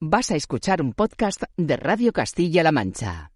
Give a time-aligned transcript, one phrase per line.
[0.00, 3.32] Vas a escuchar un podcast de Radio Castilla-La Mancha.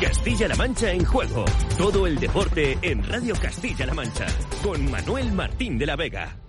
[0.00, 1.44] Castilla-La Mancha en juego.
[1.76, 4.26] Todo el deporte en Radio Castilla-La Mancha.
[4.62, 6.45] Con Manuel Martín de la Vega.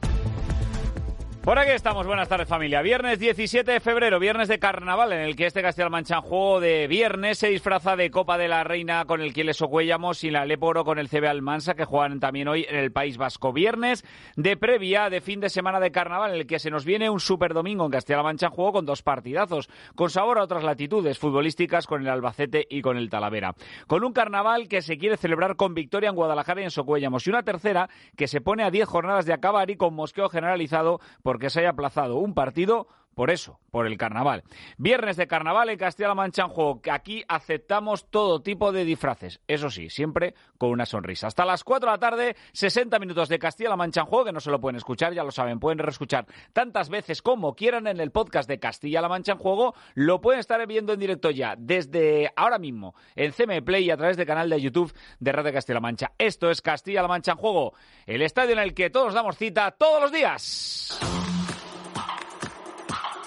[1.47, 2.81] Por aquí estamos, buenas tardes familia.
[2.81, 6.59] Viernes 17 de febrero, viernes de carnaval, en el que este Castilla-La Mancha en juego
[6.59, 10.43] de viernes se disfraza de Copa de la Reina con el Quieles Ocuellamos y la
[10.43, 13.53] Leporo con el CB Almansa, que juegan también hoy en el País Vasco.
[13.53, 14.03] Viernes
[14.35, 17.21] de previa de fin de semana de carnaval, en el que se nos viene un
[17.21, 21.17] super domingo en Castilla-La Mancha en juego con dos partidazos, con sabor a otras latitudes
[21.17, 23.55] futbolísticas con el Albacete y con el Talavera.
[23.87, 27.25] Con un carnaval que se quiere celebrar con victoria en Guadalajara y en Socuellamos.
[27.25, 27.87] Y una tercera
[28.17, 31.59] que se pone a 10 jornadas de acabar y con mosqueo generalizado por porque se
[31.59, 34.43] haya aplazado un partido por eso, por el carnaval.
[34.77, 39.41] Viernes de carnaval en Castilla-La Mancha en juego, aquí aceptamos todo tipo de disfraces.
[39.47, 41.25] Eso sí, siempre con una sonrisa.
[41.25, 44.39] Hasta las 4 de la tarde, 60 minutos de Castilla-La Mancha en juego, que no
[44.39, 48.11] se lo pueden escuchar, ya lo saben, pueden reescuchar tantas veces como quieran en el
[48.11, 49.73] podcast de Castilla-La Mancha en juego.
[49.95, 53.97] Lo pueden estar viendo en directo ya desde ahora mismo en CM Play y a
[53.97, 56.11] través del canal de YouTube de Radio Castilla-La Mancha.
[56.19, 57.73] Esto es Castilla-La Mancha en juego,
[58.05, 61.36] el estadio en el que todos damos cita todos los días.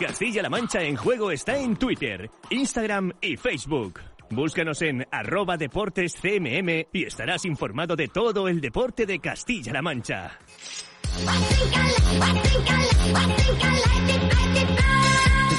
[0.00, 4.00] Castilla-La Mancha en juego está en Twitter, Instagram y Facebook.
[4.30, 10.38] Búscanos en arroba deportes CMM y estarás informado de todo el deporte de Castilla-La Mancha.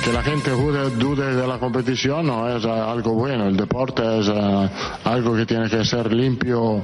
[0.04, 3.48] Que la gente dude, de la competición no es algo bueno.
[3.48, 4.70] El deporte es eh,
[5.04, 6.82] algo que tiene que ser limpio.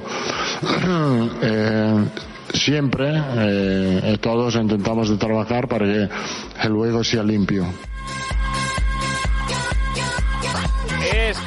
[1.42, 2.04] eh,
[2.54, 6.08] siempre eh, todos intentamos de trabajar para que
[6.62, 7.66] el juego sea limpio.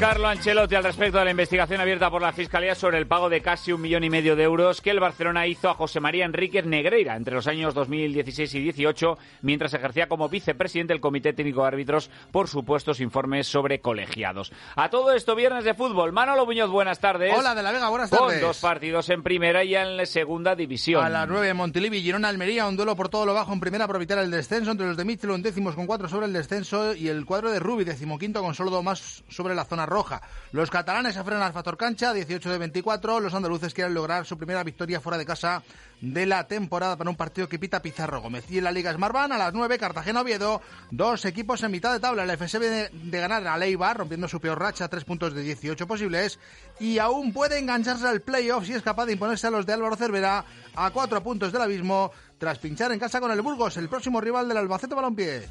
[0.01, 3.43] Carlo Ancelotti al respecto de la investigación abierta por la Fiscalía sobre el pago de
[3.43, 6.65] casi un millón y medio de euros que el Barcelona hizo a José María Enríquez
[6.65, 11.67] Negreira entre los años 2016 y 18 mientras ejercía como vicepresidente del Comité Técnico de
[11.67, 14.51] Árbitros por supuestos informes sobre colegiados.
[14.75, 16.11] A todo esto, viernes de fútbol.
[16.13, 17.35] Manolo Muñoz, buenas tardes.
[17.37, 18.39] Hola, de la Vega, buenas tardes.
[18.39, 21.05] Con dos partidos en primera y en la segunda división.
[21.05, 23.97] A las nueve, Montilivi, Girona, Almería, un duelo por todo lo bajo en primera para
[23.97, 27.07] evitar el descenso entre los de Michel, un décimos con cuatro sobre el descenso y
[27.07, 30.21] el cuadro de Rubi, decimoquinto con solo dos más sobre la zona roja.
[30.51, 33.19] Los catalanes se frenan al factor cancha, 18 de 24.
[33.19, 35.61] Los andaluces quieren lograr su primera victoria fuera de casa
[36.01, 38.49] de la temporada para un partido que pita Pizarro Gómez.
[38.49, 42.23] Y en la Liga Smartbank a las 9, Cartagena-Oviedo, dos equipos en mitad de tabla.
[42.23, 45.85] El FSB de, de ganar a Leibar, rompiendo su peor racha, tres puntos de 18
[45.85, 46.39] posibles.
[46.79, 49.95] Y aún puede engancharse al playoff si es capaz de imponerse a los de Álvaro
[49.95, 54.19] Cervera a cuatro puntos del abismo tras pinchar en casa con el Burgos, el próximo
[54.19, 55.43] rival del Albacete Balompié.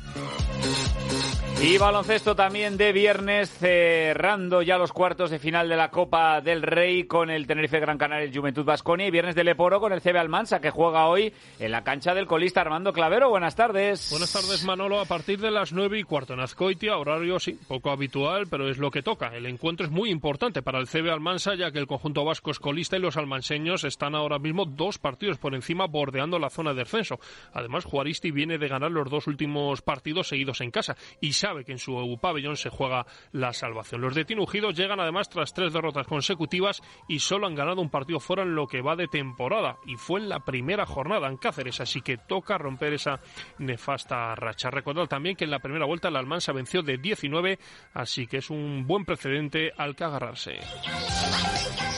[1.62, 6.62] Y baloncesto también de viernes, cerrando ya los cuartos de final de la Copa del
[6.62, 9.06] Rey con el Tenerife Gran Canaria y Juventud Vasconia.
[9.06, 12.26] Y viernes de Leporo con el CB Almansa, que juega hoy en la cancha del
[12.26, 13.28] colista Armando Clavero.
[13.28, 14.08] Buenas tardes.
[14.10, 15.00] Buenas tardes, Manolo.
[15.00, 18.78] A partir de las nueve y cuarto en Azcoitia, horario sí, poco habitual, pero es
[18.78, 19.36] lo que toca.
[19.36, 22.58] El encuentro es muy importante para el CB Almansa, ya que el conjunto vasco es
[22.58, 26.79] colista y los almanseños están ahora mismo dos partidos por encima, bordeando la zona de
[26.82, 27.20] ascenso.
[27.52, 31.72] Además, Juaristi viene de ganar los dos últimos partidos seguidos en casa y sabe que
[31.72, 34.00] en su pabellón se juega la salvación.
[34.00, 38.20] Los de Tinugidos llegan además tras tres derrotas consecutivas y solo han ganado un partido
[38.20, 41.80] fuera en lo que va de temporada y fue en la primera jornada en Cáceres,
[41.80, 43.20] así que toca romper esa
[43.58, 44.70] nefasta racha.
[44.70, 47.58] Recordad también que en la primera vuelta la Almansa venció de 19,
[47.94, 50.58] así que es un buen precedente al que agarrarse.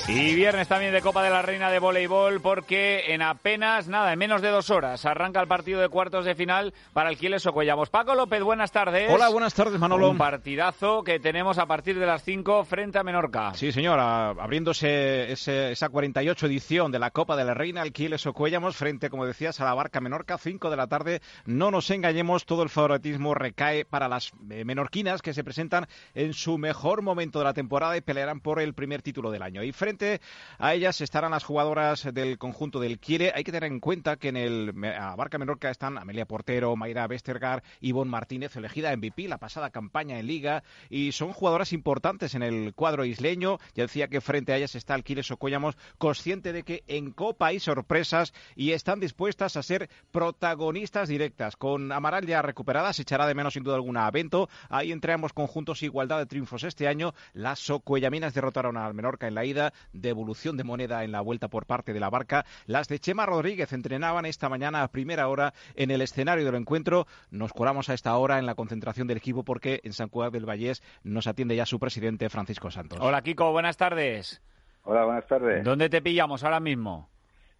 [0.09, 4.19] Y viernes también de Copa de la Reina de Voleibol porque en apenas, nada, en
[4.19, 7.89] menos de dos horas arranca el partido de cuartos de final para el Quiles Ocollamos.
[7.89, 9.09] Paco López, buenas tardes.
[9.09, 10.11] Hola, buenas tardes, Manolo.
[10.11, 13.55] Un partidazo que tenemos a partir de las 5 frente a Menorca.
[13.55, 18.27] Sí, señora, abriéndose ese, esa 48 edición de la Copa de la Reina, el Quiles
[18.27, 21.23] Ocollamos frente, como decías, a la Barca Menorca, 5 de la tarde.
[21.47, 26.35] No nos engañemos, todo el favoritismo recae para las eh, menorquinas que se presentan en
[26.35, 29.63] su mejor momento de la temporada y pelearán por el primer título del año.
[29.63, 30.23] Y frente frente
[30.59, 33.31] a ellas estarán las jugadoras del conjunto del Quiere.
[33.35, 37.63] Hay que tener en cuenta que en el Barca Menorca están Amelia Portero, Mayra Westergaard,
[37.81, 42.73] Ivonne Martínez, elegida MVP la pasada campaña en Liga, y son jugadoras importantes en el
[42.75, 43.59] cuadro isleño.
[43.75, 47.49] Ya decía que frente a ellas está el Quiere Socollamos, consciente de que en Copa
[47.49, 51.57] hay sorpresas y están dispuestas a ser protagonistas directas.
[51.57, 54.49] Con Amaral ya recuperada, se echará de menos sin duda alguna a Bento.
[54.71, 57.13] Ahí entre ambos conjuntos igualdad de triunfos este año.
[57.35, 61.67] Las Socuellaminas derrotaron al Menorca en la ida, devolución de moneda en la vuelta por
[61.67, 62.45] parte de la barca.
[62.67, 67.07] Las de Chema Rodríguez entrenaban esta mañana a primera hora en el escenario del encuentro.
[67.31, 70.49] Nos colamos a esta hora en la concentración del equipo porque en San Cugat del
[70.49, 72.99] Vallés nos atiende ya su presidente Francisco Santos.
[73.01, 74.43] Hola Kiko, buenas tardes.
[74.85, 75.65] Hola, buenas tardes.
[75.65, 77.09] ¿Dónde te pillamos ahora mismo?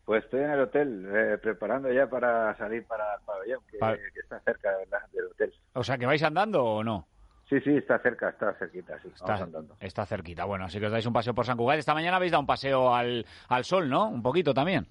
[0.05, 3.77] Pues estoy en el hotel, eh, preparando ya para salir para el pabellón, que,
[4.21, 4.71] está cerca
[5.13, 5.53] del hotel.
[5.75, 7.07] O sea, ¿que vais andando o no?
[7.53, 9.47] Sí, sí, está cerca, está cerquita, sí, está.
[9.79, 11.79] Está cerquita, bueno, así que os dais un paseo por San Cugat.
[11.79, 14.09] Esta mañana habéis dado un paseo al, al sol, ¿no?
[14.09, 14.87] Un poquito también.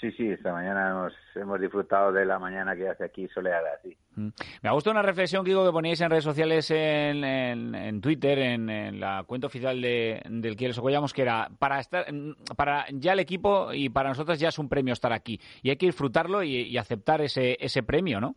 [0.00, 3.96] Sí, sí, esta mañana hemos, hemos disfrutado de la mañana que hace aquí soleada, sí.
[4.14, 4.28] Mm.
[4.62, 7.24] Me ha gustado una reflexión, Kiko, que poníais en redes sociales, en,
[7.74, 12.06] en, Twitter, en, la cuenta oficial de, del Quieres Ocollamos, que era para estar,
[12.56, 15.40] para ya el equipo y para nosotros ya es un premio estar aquí.
[15.60, 18.36] Y hay que disfrutarlo y, y aceptar ese, ese premio, ¿no?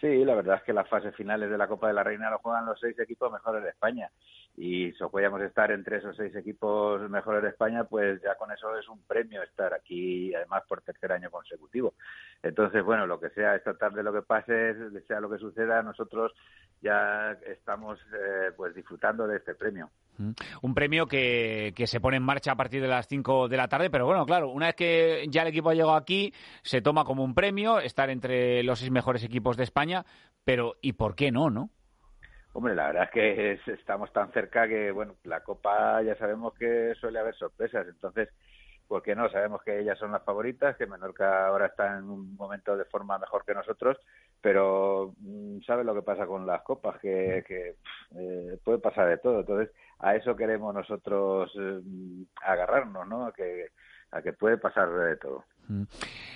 [0.00, 2.38] Sí, la verdad es que las fases finales de la Copa de la Reina lo
[2.38, 4.10] juegan los seis equipos mejores de España
[4.56, 8.76] y si podíamos estar entre esos seis equipos mejores de España, pues ya con eso
[8.78, 11.94] es un premio estar aquí, además por tercer año consecutivo.
[12.42, 14.74] Entonces, bueno, lo que sea esta tarde, lo que pase,
[15.06, 16.32] sea lo que suceda, nosotros
[16.80, 19.90] ya estamos eh, pues disfrutando de este premio.
[20.16, 20.30] Mm.
[20.62, 23.68] Un premio que, que se pone en marcha a partir de las 5 de la
[23.68, 26.32] tarde, pero bueno, claro, una vez que ya el equipo ha llegado aquí,
[26.62, 30.06] se toma como un premio estar entre los seis mejores equipos de España,
[30.44, 31.70] pero ¿y por qué no, no?
[32.56, 36.94] Hombre, la verdad es que estamos tan cerca que, bueno, la Copa ya sabemos que
[36.94, 38.30] suele haber sorpresas, entonces,
[38.88, 39.28] ¿por qué no?
[39.28, 43.18] Sabemos que ellas son las favoritas, que Menorca ahora está en un momento de forma
[43.18, 43.98] mejor que nosotros,
[44.40, 46.98] pero mm, ¿sabes lo que pasa con las copas?
[46.98, 47.76] Que, que
[48.18, 51.82] eh, puede pasar de todo, entonces a eso queremos nosotros eh,
[52.42, 53.30] agarrarnos, ¿no?
[53.34, 53.66] que,
[54.12, 55.44] a que puede pasar de todo.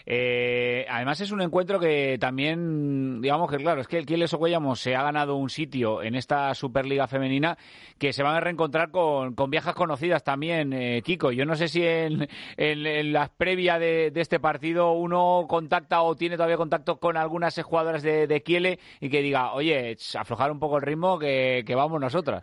[0.06, 4.80] Eh, además es un encuentro que también, digamos que claro, es que el Kieles Ocuellamos
[4.80, 7.56] se ha ganado un sitio en esta Superliga femenina
[7.98, 11.32] que se van a reencontrar con, con viejas conocidas también, eh, Kiko.
[11.32, 16.36] Yo no sé si en, en, las previas de, este partido uno contacta o tiene
[16.36, 20.82] todavía contacto con algunas jugadoras de, de y que diga, oye, aflojar un poco el
[20.82, 22.42] ritmo que vamos nosotras.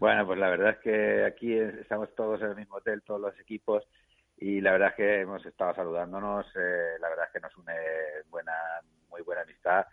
[0.00, 3.38] Bueno, pues la verdad es que aquí estamos todos en el mismo hotel, todos los
[3.38, 3.84] equipos
[4.40, 7.74] y la verdad es que hemos estado saludándonos, eh, la verdad es que nos une
[8.30, 8.52] buena,
[9.10, 9.86] muy buena amistad,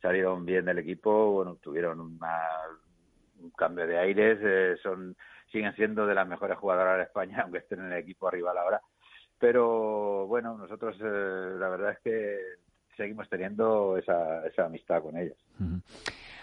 [0.00, 5.14] salieron bien del equipo, bueno, tuvieron un cambio de aires, eh, son
[5.52, 8.80] siguen siendo de las mejores jugadoras de España, aunque estén en el equipo rival ahora,
[9.38, 12.38] pero bueno, nosotros eh, la verdad es que
[12.96, 15.36] seguimos teniendo esa, esa amistad con ellas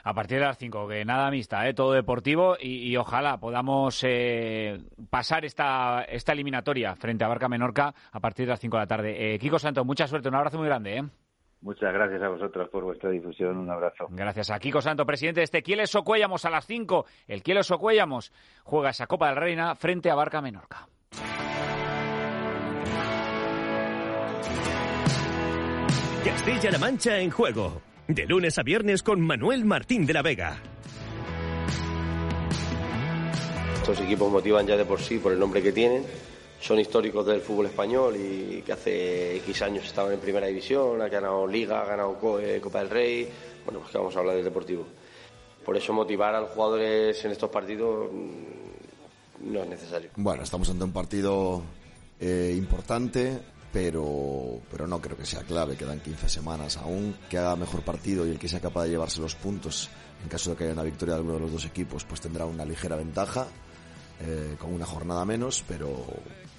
[0.07, 1.73] a partir de las 5, que nada mixta, ¿eh?
[1.73, 8.19] todo deportivo y, ojalá podamos eh, pasar esta, esta eliminatoria frente a Barca Menorca a
[8.21, 9.33] partir de las 5 de la tarde.
[9.33, 10.97] Eh, Kiko Santos, mucha suerte, un abrazo muy grande.
[10.97, 11.03] ¿eh?
[11.59, 13.57] Muchas gracias a vosotros por vuestra difusión.
[13.57, 14.07] Un abrazo.
[14.09, 17.05] Gracias a Kiko Santo, presidente de este Quieles Socuellamos a las 5.
[17.27, 18.31] El Quieles Socuellamos
[18.63, 20.87] juega esa Copa del Reina frente a Barca Menorca.
[26.23, 27.81] Castilla-La Mancha en juego.
[28.07, 30.61] De lunes a viernes con Manuel Martín de la Vega.
[33.75, 36.03] Estos equipos motivan ya de por sí por el nombre que tienen.
[36.61, 41.09] Son históricos del fútbol español y que hace X años estaban en primera división, ha
[41.09, 43.29] ganado Liga, ha ganado eh, Copa del Rey.
[43.65, 44.87] Bueno, pues que vamos a hablar del Deportivo.
[45.65, 50.11] Por eso motivar a los jugadores en estos partidos mm, no es necesario.
[50.15, 51.61] Bueno, estamos ante un partido
[52.21, 53.37] eh, importante,
[53.77, 55.77] pero, pero no creo que sea clave.
[55.77, 57.15] Quedan 15 semanas aún.
[57.29, 59.87] Que haga mejor partido y el que sea capaz de llevarse los puntos,
[60.23, 62.45] en caso de que haya una victoria de alguno de los dos equipos, pues tendrá
[62.45, 63.45] una ligera ventaja,
[64.21, 66.07] eh, con una jornada menos, pero,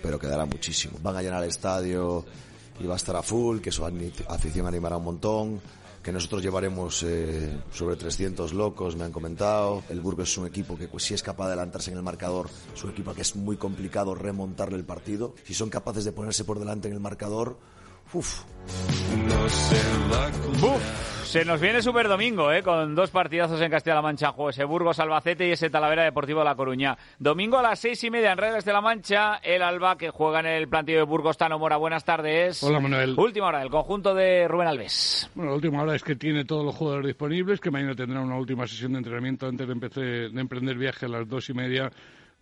[0.00, 0.96] pero quedará muchísimo.
[1.02, 2.25] Van a llenar el estadio
[2.78, 5.60] y va a estar a full, que su afición animará un montón
[6.02, 9.82] que nosotros llevaremos eh, sobre 300 locos, me han comentado.
[9.88, 12.48] El Burgos es un equipo que pues, si es capaz de adelantarse en el marcador,
[12.74, 15.34] es un equipo que es muy complicado remontarle el partido.
[15.44, 17.58] Si son capaces de ponerse por delante en el marcador,
[18.12, 18.42] uff.
[21.28, 22.62] Se nos viene Super Domingo, ¿eh?
[22.62, 26.47] con dos partidazos en Castilla-La Mancha, juego ese Burgos Albacete y ese Talavera Deportivo de
[26.47, 26.97] La Coruña.
[27.18, 30.40] Domingo a las seis y media en Redes de la Mancha, el Alba que juega
[30.40, 31.76] en el plantillo de Burgos Tano Mora.
[31.76, 32.62] Buenas tardes.
[32.62, 33.14] Hola Manuel.
[33.18, 35.30] Última hora del conjunto de Rubén Alves.
[35.35, 38.38] Bueno, la última hora es que tiene todos los jugadores disponibles, que mañana tendrá una
[38.38, 41.92] última sesión de entrenamiento antes de, empezar, de emprender viaje a las dos y media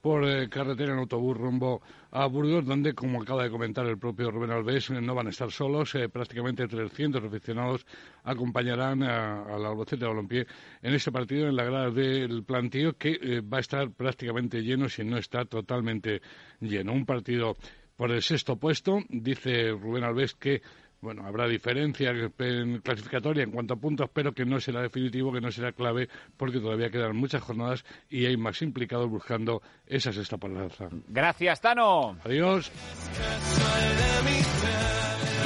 [0.00, 4.30] por eh, carretera en autobús rumbo a Burgos, donde, como acaba de comentar el propio
[4.30, 5.92] Rubén Alves, no van a estar solos.
[6.12, 7.86] prácticamente 300 aficionados
[8.24, 10.46] acompañarán al Albacete Balompié
[10.82, 15.04] en este partido en la grada del plantío, que va a estar prácticamente lleno, si
[15.04, 16.22] no está totalmente
[16.60, 16.92] lleno.
[16.92, 17.56] Un partido
[17.96, 19.00] por el sexto puesto.
[19.08, 20.62] Dice Rubén Alves que
[21.00, 25.40] bueno, habrá diferencia en clasificatoria en cuanto a puntos, pero que no será definitivo, que
[25.40, 30.38] no será clave, porque todavía quedan muchas jornadas y hay más implicados buscando esa sexta
[30.38, 30.88] plaza.
[31.08, 32.16] Gracias, Tano.
[32.24, 32.70] Adiós.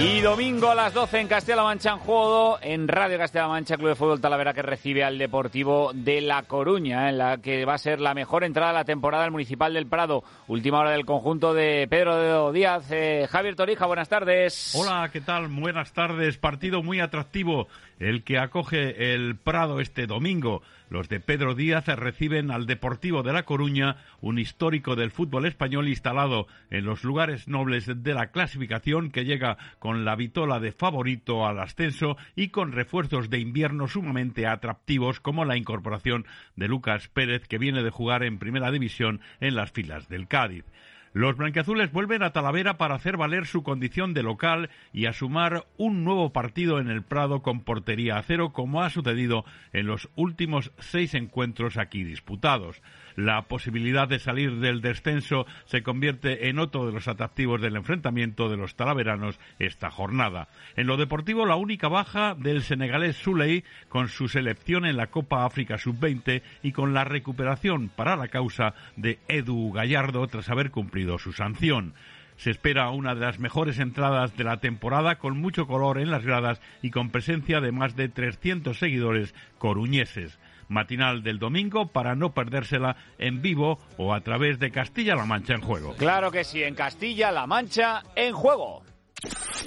[0.02, 3.90] Y domingo a las 12 en Castilla-La Mancha en juego en Radio Castilla-La Mancha Club
[3.90, 7.78] de Fútbol Talavera que recibe al Deportivo de La Coruña, en la que va a
[7.78, 10.24] ser la mejor entrada de la temporada del Municipal del Prado.
[10.48, 12.90] Última hora del conjunto de Pedro Díaz.
[12.90, 14.74] Eh, Javier Torija, buenas tardes.
[14.74, 15.48] Hola, ¿qué tal?
[15.48, 16.38] Buenas tardes.
[16.38, 17.68] Partido muy atractivo
[18.00, 20.62] el que acoge el Prado este domingo.
[20.88, 25.86] Los de Pedro Díaz reciben al Deportivo de La Coruña, un histórico del fútbol español
[25.86, 31.46] instalado en los lugares nobles de la clasificación que llega con la vitola de favorito
[31.46, 36.26] al ascenso y con refuerzos de invierno sumamente atractivos como la incorporación
[36.56, 40.64] de Lucas Pérez que viene de jugar en primera división en las filas del Cádiz.
[41.12, 45.66] Los blanqueazules vuelven a Talavera para hacer valer su condición de local y a sumar
[45.76, 50.08] un nuevo partido en el Prado con portería a cero, como ha sucedido en los
[50.14, 52.80] últimos seis encuentros aquí disputados.
[53.20, 58.48] La posibilidad de salir del descenso se convierte en otro de los atractivos del enfrentamiento
[58.48, 60.48] de los talaveranos esta jornada.
[60.74, 65.44] En lo deportivo, la única baja del senegalés Suley con su selección en la Copa
[65.44, 71.18] África Sub-20 y con la recuperación para la causa de Edu Gallardo tras haber cumplido
[71.18, 71.92] su sanción.
[72.36, 76.24] Se espera una de las mejores entradas de la temporada con mucho color en las
[76.24, 80.39] gradas y con presencia de más de 300 seguidores coruñeses
[80.70, 85.60] matinal del domingo para no perdérsela en vivo o a través de Castilla-La Mancha en
[85.60, 85.94] juego.
[85.96, 88.82] Claro que sí, en Castilla-La Mancha en juego.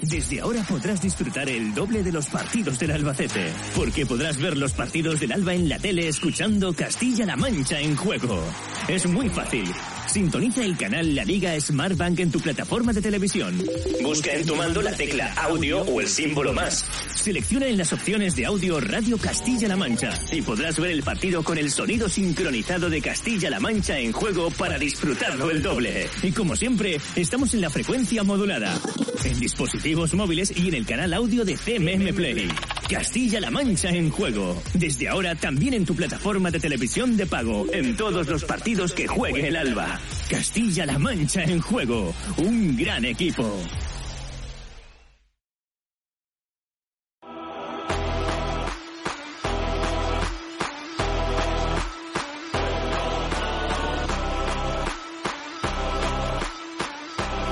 [0.02, 4.72] Desde ahora podrás disfrutar el doble de los partidos del Albacete, porque podrás ver los
[4.72, 8.42] partidos del Alba en la tele escuchando Castilla-La Mancha en juego.
[8.88, 9.70] Es muy fácil.
[10.14, 13.60] Sintoniza el canal La Liga Smart Bank en tu plataforma de televisión.
[14.00, 16.86] Busca en tu mando la tecla audio o el símbolo más.
[17.12, 21.58] Selecciona en las opciones de audio Radio Castilla-La Mancha y podrás ver el partido con
[21.58, 26.08] el sonido sincronizado de Castilla-La Mancha en juego para disfrutarlo el doble.
[26.22, 28.80] Y como siempre, estamos en la frecuencia modulada,
[29.24, 32.48] en dispositivos móviles y en el canal audio de CMM Play.
[32.88, 34.62] Castilla-La Mancha en juego.
[34.74, 39.06] Desde ahora también en tu plataforma de televisión de pago, en todos los partidos que
[39.06, 39.98] juegue el Alba.
[40.28, 42.14] Castilla-La Mancha en juego.
[42.36, 43.58] Un gran equipo.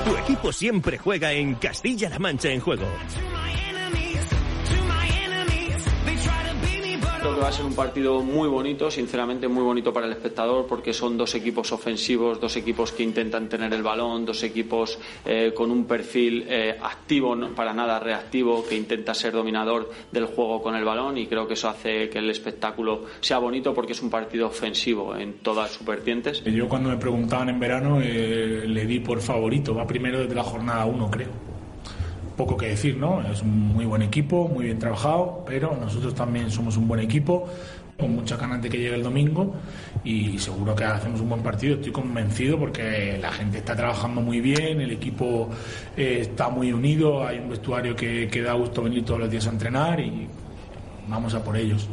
[0.05, 2.85] Tu equipo siempre juega en Castilla-La Mancha en juego.
[7.23, 10.67] Creo que va a ser un partido muy bonito, sinceramente muy bonito para el espectador,
[10.67, 15.53] porque son dos equipos ofensivos, dos equipos que intentan tener el balón, dos equipos eh,
[15.55, 20.61] con un perfil eh, activo, no para nada reactivo, que intenta ser dominador del juego
[20.61, 24.01] con el balón y creo que eso hace que el espectáculo sea bonito porque es
[24.01, 26.43] un partido ofensivo en todas sus vertientes.
[26.43, 30.43] Yo cuando me preguntaban en verano eh, le di por favorito, va primero desde la
[30.43, 31.52] jornada 1 creo
[32.35, 33.21] poco que decir, ¿no?
[33.21, 37.47] Es un muy buen equipo, muy bien trabajado, pero nosotros también somos un buen equipo,
[37.97, 39.53] con mucha ganas de que llegue el domingo
[40.03, 41.75] y seguro que hacemos un buen partido.
[41.75, 45.49] Estoy convencido porque la gente está trabajando muy bien, el equipo
[45.95, 49.47] eh, está muy unido, hay un vestuario que, que da gusto venir todos los días
[49.47, 50.27] a entrenar y
[51.07, 51.87] vamos a por ellos.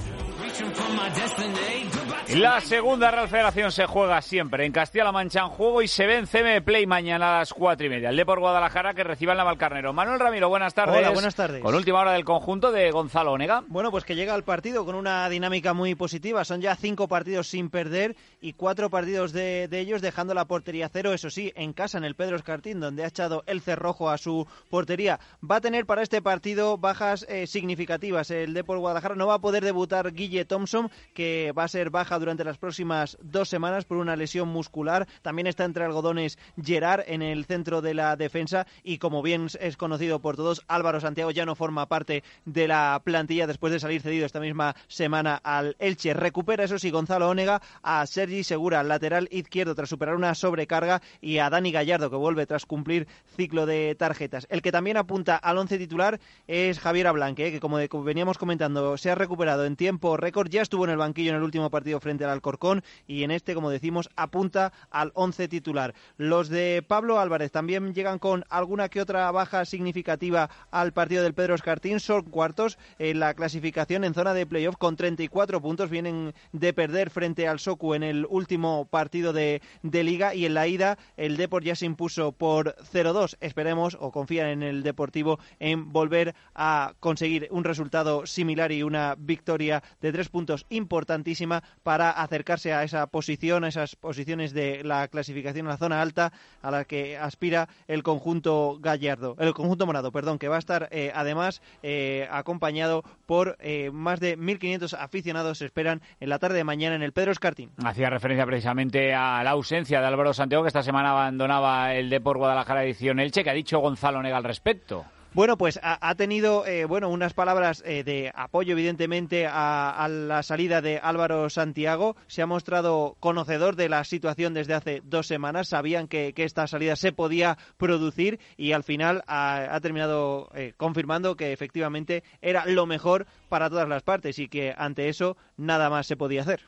[2.37, 6.19] La segunda Real Federación se juega siempre en Castilla-La Mancha en juego y se ve
[6.19, 8.11] en CM Play mañana a las cuatro y media.
[8.11, 9.93] El de por Guadalajara que reciba el Navalcarnero.
[9.93, 10.97] Manuel Ramiro, buenas tardes.
[10.97, 11.61] Hola, buenas tardes.
[11.61, 13.65] Con última hora del conjunto de Gonzalo Onega.
[13.67, 16.45] Bueno, pues que llega al partido con una dinámica muy positiva.
[16.45, 20.89] Son ya cinco partidos sin perder y cuatro partidos de, de ellos dejando la portería
[20.89, 21.13] cero.
[21.13, 24.47] Eso sí, en casa, en el Pedro Escartín, donde ha echado el cerrojo a su
[24.71, 25.19] portería.
[25.49, 28.31] Va a tener para este partido bajas eh, significativas.
[28.31, 31.91] El de por Guadalajara no va a poder debutar Guille Thompson, que va a ser
[31.91, 35.09] baja durante las próximas dos semanas por una lesión muscular.
[35.23, 39.77] También está entre algodones Gerard en el centro de la defensa y como bien es
[39.77, 44.03] conocido por todos, Álvaro Santiago ya no forma parte de la plantilla después de salir
[44.03, 46.15] cedido esta misma semana al Elche.
[46.15, 51.39] Recupera eso sí Gonzalo Onega a Sergi Segura, lateral izquierdo tras superar una sobrecarga y
[51.39, 54.47] a Dani Gallardo que vuelve tras cumplir ciclo de tarjetas.
[54.51, 59.11] El que también apunta al once titular es Javier Ablanque, que como veníamos comentando se
[59.11, 62.25] ha recuperado en tiempo récord, ya estuvo en el banquillo en el último partido frente
[62.25, 65.95] al Alcorcón y en este, como decimos, apunta al 11 titular.
[66.17, 71.35] Los de Pablo Álvarez también llegan con alguna que otra baja significativa al partido del
[71.35, 72.01] Pedro Escartín.
[72.01, 75.91] Son cuartos en la clasificación en zona de playoff con 34 puntos.
[75.91, 80.55] Vienen de perder frente al Socu en el último partido de, de liga y en
[80.55, 83.37] la ida el Deport ya se impuso por 0-2.
[83.41, 89.15] Esperemos o confían en el Deportivo en volver a conseguir un resultado similar y una
[89.19, 95.09] victoria de tres puntos importantísima para acercarse a esa posición, a esas posiciones de la
[95.09, 100.13] clasificación en la zona alta a la que aspira el conjunto gallardo, el conjunto morado,
[100.13, 105.59] perdón, que va a estar eh, además eh, acompañado por eh, más de 1.500 aficionados
[105.59, 107.71] se esperan en la tarde de mañana en el Pedro Escartín.
[107.85, 112.39] Hacía referencia precisamente a la ausencia de Álvaro Santiago, que esta semana abandonaba el Depor
[112.39, 115.05] Guadalajara edición Elche, que ha dicho Gonzalo Nega al respecto.
[115.33, 120.81] Bueno, pues ha, tenido eh, bueno unas palabras eh, de apoyo, evidentemente, a, la salida
[120.81, 122.17] de Álvaro Santiago.
[122.27, 125.69] Se ha mostrado conocedor de la situación desde hace dos semanas.
[125.69, 131.53] Sabían que, esta salida se podía producir y al final ha, terminado eh, confirmando que
[131.53, 136.17] efectivamente era lo mejor para todas las partes y que ante eso nada más se
[136.17, 136.63] podía hacer.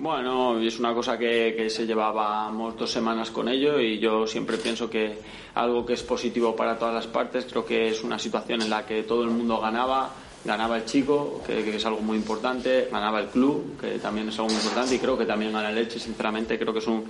[0.00, 4.88] Bueno, es una cosa que, se llevábamos dos semanas con ello y yo siempre pienso
[4.88, 5.18] que
[5.54, 8.86] algo que es positivo para todas las partes, creo que es una situación en la
[8.86, 10.10] que todo el mundo ganaba,
[10.42, 14.48] ganaba el chico, que, es algo muy importante, ganaba el club, que también es algo
[14.48, 17.04] muy importante y creo que también gana el sinceramente, creo que es un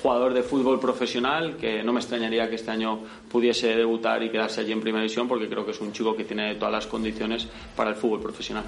[0.00, 4.60] jugador de fútbol profesional que no me extrañaría que este año pudiese debutar y quedarse
[4.60, 7.48] allí en primera división porque creo que es un chico que tiene todas las condiciones
[7.74, 8.62] para el fútbol profesional.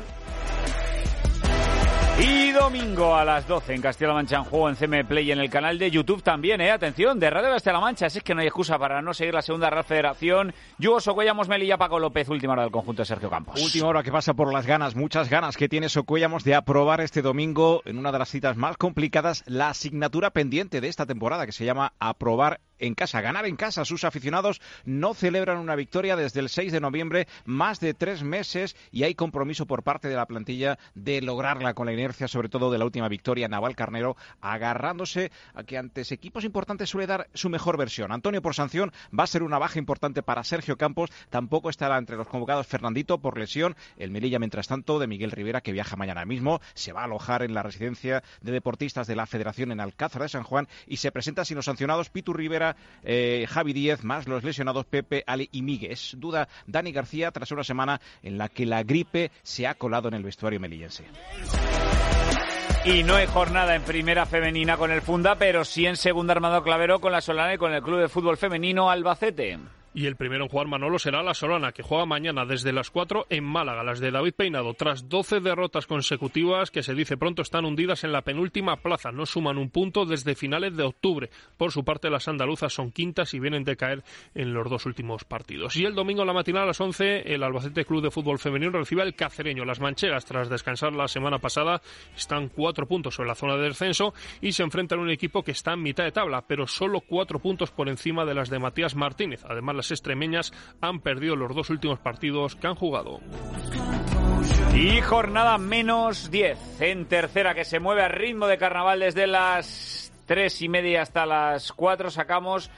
[2.21, 5.49] Y domingo a las 12 en Castilla-La Mancha en juego en CM Play en el
[5.49, 6.73] canal de YouTube también, ¿eh?
[6.73, 8.07] Atención, de Radio Castilla-La Mancha.
[8.07, 10.53] es que no hay excusa para no seguir la segunda Real Federación.
[10.79, 13.63] Yugo Socuellamos, Melilla, Paco López, última hora del conjunto de Sergio Campos.
[13.63, 17.23] Última hora que pasa por las ganas, muchas ganas que tiene Socuellamos de aprobar este
[17.23, 21.53] domingo en una de las citas más complicadas la asignatura pendiente de esta temporada que
[21.53, 23.85] se llama aprobar en casa, ganar en casa.
[23.85, 28.77] Sus aficionados no celebran una victoria desde el 6 de noviembre, más de tres meses,
[28.91, 32.71] y hay compromiso por parte de la plantilla de lograrla con la inercia, sobre todo
[32.71, 37.49] de la última victoria Naval Carnero, agarrándose a que antes equipos importantes suele dar su
[37.49, 38.13] mejor versión.
[38.13, 42.17] Antonio por sanción va a ser una baja importante para Sergio Campos, tampoco estará entre
[42.17, 46.25] los convocados Fernandito por lesión, el Melilla mientras tanto de Miguel Rivera que viaja mañana
[46.25, 50.23] mismo, se va a alojar en la residencia de deportistas de la Federación en Alcázar
[50.23, 52.68] de San Juan y se presenta sin los sancionados Pitu Rivera
[53.03, 55.97] eh, Javi Díez, más los lesionados Pepe, Ale y Miguel.
[56.17, 60.15] duda Dani García tras una semana en la que la gripe se ha colado en
[60.15, 61.05] el vestuario melillense.
[62.85, 66.63] Y no hay jornada en primera femenina con el Funda, pero sí en segunda Armado
[66.63, 69.59] Clavero con la Solana y con el Club de Fútbol Femenino Albacete.
[69.99, 73.27] Y el primero en jugar Manolo será la Solana, que juega mañana desde las 4
[73.31, 73.83] en Málaga.
[73.83, 78.13] Las de David Peinado, tras 12 derrotas consecutivas que se dice pronto están hundidas en
[78.13, 79.11] la penúltima plaza.
[79.11, 81.31] No suman un punto desde finales de octubre.
[81.57, 84.05] Por su parte, las andaluzas son quintas y vienen de caer
[84.37, 85.75] en los dos últimos partidos.
[85.75, 89.03] Y el domingo la matinal a las 11, el Albacete Club de Fútbol Femenino recibe
[89.03, 89.65] al Cacereño.
[89.65, 91.83] Las mancheras, tras descansar la semana pasada,
[92.17, 95.51] están cuatro puntos sobre la zona de descenso y se enfrentan a un equipo que
[95.51, 98.95] está en mitad de tabla, pero solo cuatro puntos por encima de las de Matías
[98.95, 99.45] Martínez.
[99.45, 103.21] Además, las extremeñas han perdido los dos últimos partidos que han jugado.
[104.75, 110.13] Y jornada menos 10 en tercera que se mueve a ritmo de carnaval desde las
[110.27, 112.71] tres y media hasta las 4 sacamos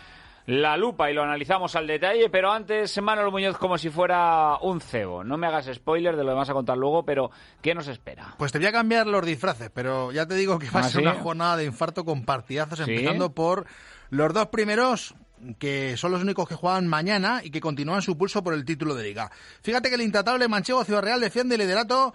[0.46, 4.80] la lupa y lo analizamos al detalle, pero antes Manuel Muñoz como si fuera un
[4.80, 5.22] cebo.
[5.22, 8.34] No me hagas spoiler de lo que vas a contar luego, pero ¿qué nos espera?
[8.38, 10.88] Pues te voy a cambiar los disfraces, pero ya te digo que va a ¿Ah,
[10.88, 13.66] ser una jornada de infarto con partidazos, empezando por
[14.10, 15.14] los dos primeros
[15.59, 18.94] que son los únicos que juegan mañana y que continúan su pulso por el título
[18.94, 19.31] de liga.
[19.62, 22.14] Fíjate que el intratable manchego Ciudad Real defiende el liderato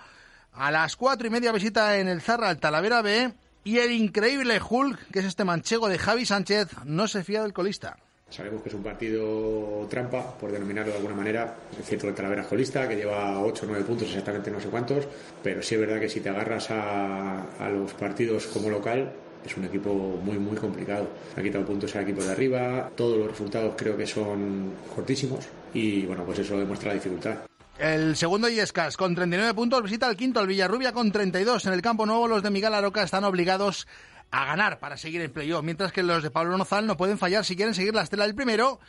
[0.53, 3.33] a las cuatro y media visita en el Zarra al Talavera B
[3.63, 7.53] y el increíble Hulk, que es este manchego de Javi Sánchez, no se fía del
[7.53, 7.97] colista.
[8.29, 11.55] Sabemos que es un partido trampa, por denominarlo de alguna manera.
[11.79, 15.05] Es cierto que Talavera colista, que lleva 8 o 9 puntos, exactamente no sé cuántos,
[15.43, 19.13] pero sí es verdad que si te agarras a los partidos como local,
[19.45, 21.09] es un equipo muy, muy complicado.
[21.37, 26.05] Ha quitado puntos al equipo de arriba, todos los resultados creo que son cortísimos y
[26.05, 27.37] bueno, pues eso demuestra la dificultad.
[27.77, 31.65] El segundo Yescas con 39 puntos visita al quinto, el Villarrubia con 32.
[31.65, 33.85] En el campo nuevo los de Miguel Aroca están obligados
[34.31, 37.43] a ganar para seguir en playoff, mientras que los de Pablo Nozal no pueden fallar
[37.45, 38.79] si quieren seguir la estela del primero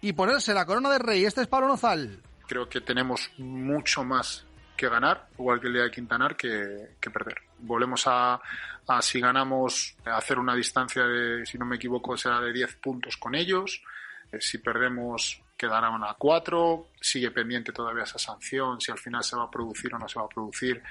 [0.00, 1.24] y ponerse la corona de rey.
[1.24, 2.20] Este es Pablo Nozal.
[2.46, 4.46] Creo que tenemos mucho más
[4.76, 7.36] que ganar, igual que el día de Quintanar, que, perder.
[7.58, 8.40] Volvemos a,
[8.86, 13.16] a, si ganamos, hacer una distancia de, si no me equivoco, será de 10 puntos
[13.16, 13.82] con ellos.
[14.30, 16.88] Eh, si perdemos, quedarán a 4.
[17.00, 20.18] Sigue pendiente todavía esa sanción, si al final se va a producir o no se
[20.18, 20.82] va a producir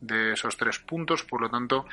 [0.00, 1.22] de esos tres puntos.
[1.24, 1.86] Por lo tanto,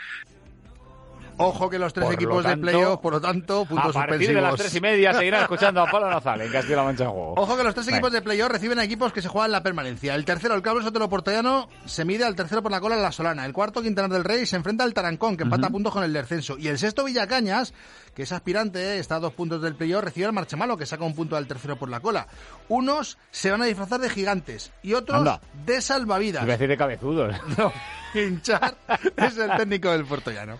[1.41, 4.33] Ojo que los tres Por equipos lo de playoff, por lo tanto, puntos a partir
[4.33, 7.33] de las tres y media seguirán escuchando a Pablo Nazal en Castilla-La Mancha en juego.
[7.37, 10.15] Ojo que los tres equipos de playoff reciben a equipos que se juegan la permanencia.
[10.15, 13.13] El tercero, el Cabo Sotelo Portollano, se mide al tercero por la cola en la
[13.13, 13.45] Solana.
[13.45, 16.11] El cuarto, Quintanar del Rey, se enfrenta al Tarancón, que empata a puntos con el
[16.11, 16.57] descenso.
[16.57, 17.73] Y el sexto, Villacañas,
[18.13, 21.15] que es aspirante, está a dos puntos del playoff, recibe al Marchemalo, que saca un
[21.15, 22.27] punto al tercero por la cola.
[22.67, 25.39] Unos se van a disfrazar de gigantes y otros Anda.
[25.65, 26.43] de salvavidas.
[26.43, 27.33] Iba a decir de cabezudos.
[28.13, 28.75] Hinchar
[29.15, 30.59] es el técnico del Portollano.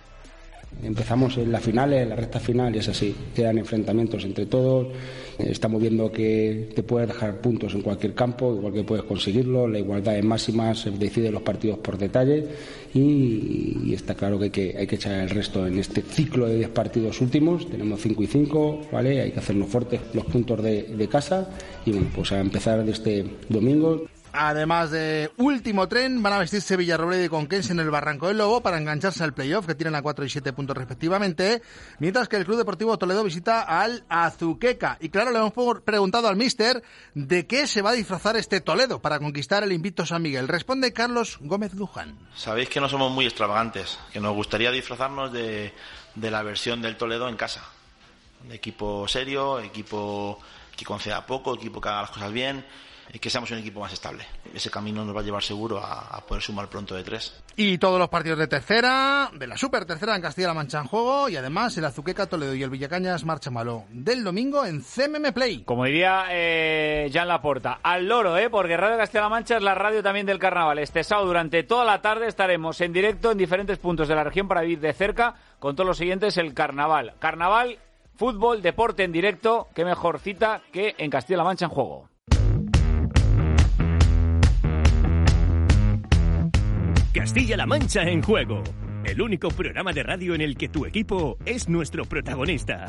[0.82, 3.14] Empezamos en la final, en la recta final, y es así.
[3.36, 4.88] Quedan enfrentamientos entre todos.
[5.38, 9.68] Estamos viendo que te puedes dejar puntos en cualquier campo, igual que puedes conseguirlo.
[9.68, 12.46] La igualdad es máxima, se decide los partidos por detalle.
[12.94, 17.20] Y, está claro que hay, que echar el resto en este ciclo de 10 partidos
[17.20, 17.70] últimos.
[17.70, 19.22] Tenemos 5 y 5, ¿vale?
[19.22, 21.50] Hay que hacernos fuertes los puntos de, de casa.
[21.86, 24.06] Y bueno, pues a empezar de este domingo.
[24.42, 28.62] Además de último tren, van a vestirse Villarrobledo y Conquense en el Barranco del Lobo
[28.62, 31.62] para engancharse al playoff, que tienen a 4 y 7 puntos respectivamente,
[32.00, 34.98] mientras que el Club Deportivo Toledo visita al Azuqueca.
[35.02, 36.82] Y claro, le hemos preguntado al míster
[37.16, 40.48] de qué se va a disfrazar este Toledo para conquistar el invicto San Miguel.
[40.48, 42.18] Responde Carlos Gómez Luján.
[42.34, 45.74] Sabéis que no somos muy extravagantes, que nos gustaría disfrazarnos de,
[46.16, 47.66] de la versión del Toledo en casa.
[48.50, 50.40] Equipo serio, equipo
[50.78, 52.64] que conceda poco, equipo que haga las cosas bien
[53.18, 54.26] que seamos un equipo más estable.
[54.54, 57.34] Ese camino nos va a llevar seguro a, a poder sumar pronto de tres.
[57.56, 61.28] Y todos los partidos de tercera, de la super tercera en Castilla-La Mancha en juego,
[61.30, 65.64] y además el Azuqueca Toledo y el Villacañas Marcha Malo del domingo en CMM Play.
[65.64, 68.50] Como diría eh, Jan Laporta, al loro, ¿eh?
[68.50, 70.80] porque Radio Castilla-La Mancha es la radio también del carnaval.
[70.80, 74.48] Este sábado durante toda la tarde estaremos en directo en diferentes puntos de la región
[74.48, 77.14] para vivir de cerca con todos los siguientes el carnaval.
[77.20, 77.80] Carnaval,
[78.16, 82.09] fútbol, deporte en directo, qué mejor cita que en Castilla-La Mancha en juego.
[87.14, 88.62] Castilla-La Mancha en juego.
[89.04, 92.86] El único programa de radio en el que tu equipo es nuestro protagonista.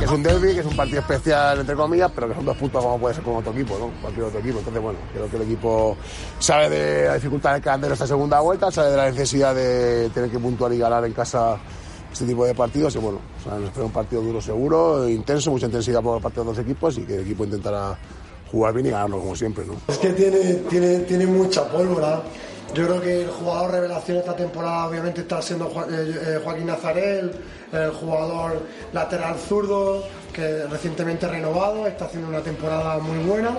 [0.00, 2.82] es un derby, que es un partido especial, entre comillas, pero que son dos puntos
[2.82, 3.90] como puede ser con otro equipo, ¿no?
[4.02, 4.58] Cualquier otro equipo.
[4.58, 5.96] Entonces, bueno, creo que el equipo
[6.38, 10.30] sabe de la dificultad del calendario esta segunda vuelta, sabe de la necesidad de tener
[10.30, 11.58] que puntuar y ganar en casa
[12.14, 15.66] este tipo de partidos y bueno, o nos espera un partido duro seguro, intenso, mucha
[15.66, 17.98] intensidad por parte de los equipos y que el equipo intentará
[18.52, 19.74] jugar bien y ganarlo como siempre, ¿no?
[19.88, 22.22] Es que tiene, tiene, tiene mucha pólvora.
[22.72, 27.32] Yo creo que el jugador revelación esta temporada obviamente está siendo eh, eh, Joaquín Nazarel,
[27.72, 33.58] el jugador lateral zurdo que recientemente renovado, está haciendo una temporada muy buena.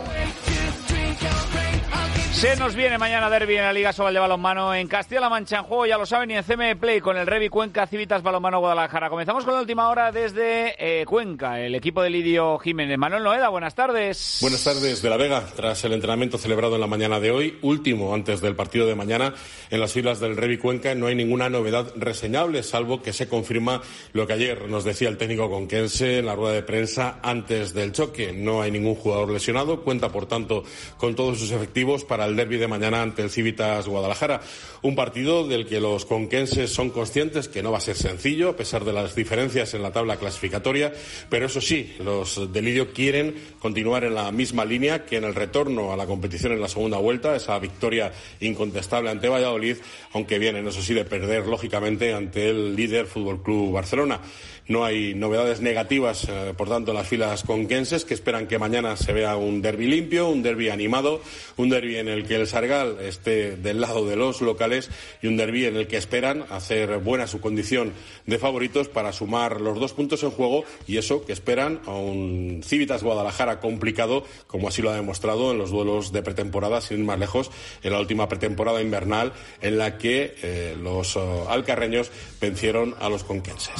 [2.45, 5.63] Se nos viene mañana derby en la Liga Sobal de Balonmano en Castilla-La Mancha en
[5.63, 9.09] juego, ya lo saben, y en CM Play con el Revi Cuenca Civitas Balonmano Guadalajara.
[9.09, 12.99] Comenzamos con la última hora desde eh, Cuenca, el equipo de Lidio Jiménez.
[12.99, 14.37] Manuel Noeda, buenas tardes.
[14.41, 15.43] Buenas tardes de La Vega.
[15.55, 19.33] Tras el entrenamiento celebrado en la mañana de hoy, último antes del partido de mañana,
[19.71, 23.81] en las filas del Revi Cuenca no hay ninguna novedad reseñable, salvo que se confirma
[24.13, 27.91] lo que ayer nos decía el técnico conquense en la rueda de prensa antes del
[27.91, 28.33] choque.
[28.33, 30.63] No hay ningún jugador lesionado, cuenta por tanto
[30.97, 34.41] con todos sus efectivos para el derby de mañana ante el Civitas Guadalajara.
[34.81, 38.55] Un partido del que los conquenses son conscientes que no va a ser sencillo, a
[38.55, 40.93] pesar de las diferencias en la tabla clasificatoria,
[41.29, 45.35] pero eso sí, los de Lidio quieren continuar en la misma línea que en el
[45.35, 49.77] retorno a la competición en la segunda vuelta, esa victoria incontestable ante Valladolid,
[50.13, 54.19] aunque vienen, eso sí, de perder lógicamente ante el líder Fútbol Club Barcelona.
[54.67, 58.97] No hay novedades negativas, eh, por tanto, en las filas conquenses, que esperan que mañana
[58.97, 61.21] se vea un derby limpio, un derby animado,
[61.57, 64.89] un derby en el que el Sargal esté del lado de los locales
[65.21, 67.93] y un derby en el que esperan hacer buena su condición
[68.25, 72.61] de favoritos para sumar los dos puntos en juego y eso que esperan a un
[72.63, 77.05] Civitas Guadalajara complicado, como así lo ha demostrado en los duelos de pretemporada, sin ir
[77.05, 77.51] más lejos,
[77.83, 82.09] en la última pretemporada invernal, en la que eh, los oh, alcarreños
[82.41, 83.75] vencieron a los conquenses.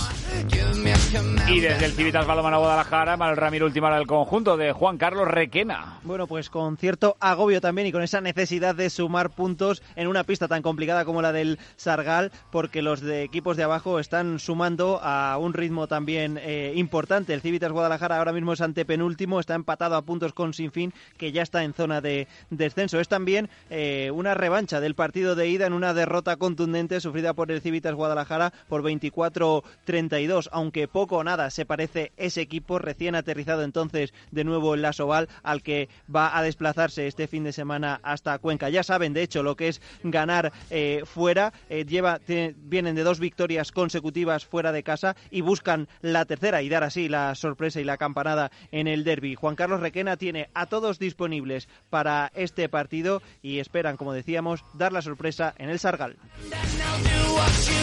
[1.47, 5.99] Y desde el Civitas Balonmano Guadalajara, Manuel Ramiro, última del conjunto de Juan Carlos Requena.
[6.03, 10.23] Bueno, pues con cierto agobio también y con esa necesidad de sumar puntos en una
[10.23, 14.99] pista tan complicada como la del Sargal, porque los de equipos de abajo están sumando
[15.01, 17.33] a un ritmo también eh, importante.
[17.33, 21.43] El Civitas Guadalajara ahora mismo es antepenúltimo, está empatado a puntos con Sinfín, que ya
[21.43, 22.99] está en zona de descenso.
[22.99, 27.51] Es también eh, una revancha del partido de ida en una derrota contundente sufrida por
[27.51, 33.13] el Civitas Guadalajara por 24-32, aunque poco poco o nada se parece ese equipo recién
[33.13, 37.53] aterrizado entonces de nuevo en la Soval al que va a desplazarse este fin de
[37.53, 38.69] semana hasta Cuenca.
[38.69, 41.53] Ya saben, de hecho, lo que es ganar eh, fuera.
[41.69, 42.19] Eh, lleva,
[42.57, 47.07] vienen de dos victorias consecutivas fuera de casa y buscan la tercera y dar así
[47.07, 49.35] la sorpresa y la campanada en el derby.
[49.35, 54.91] Juan Carlos Requena tiene a todos disponibles para este partido y esperan, como decíamos, dar
[54.91, 56.15] la sorpresa en el Sargal.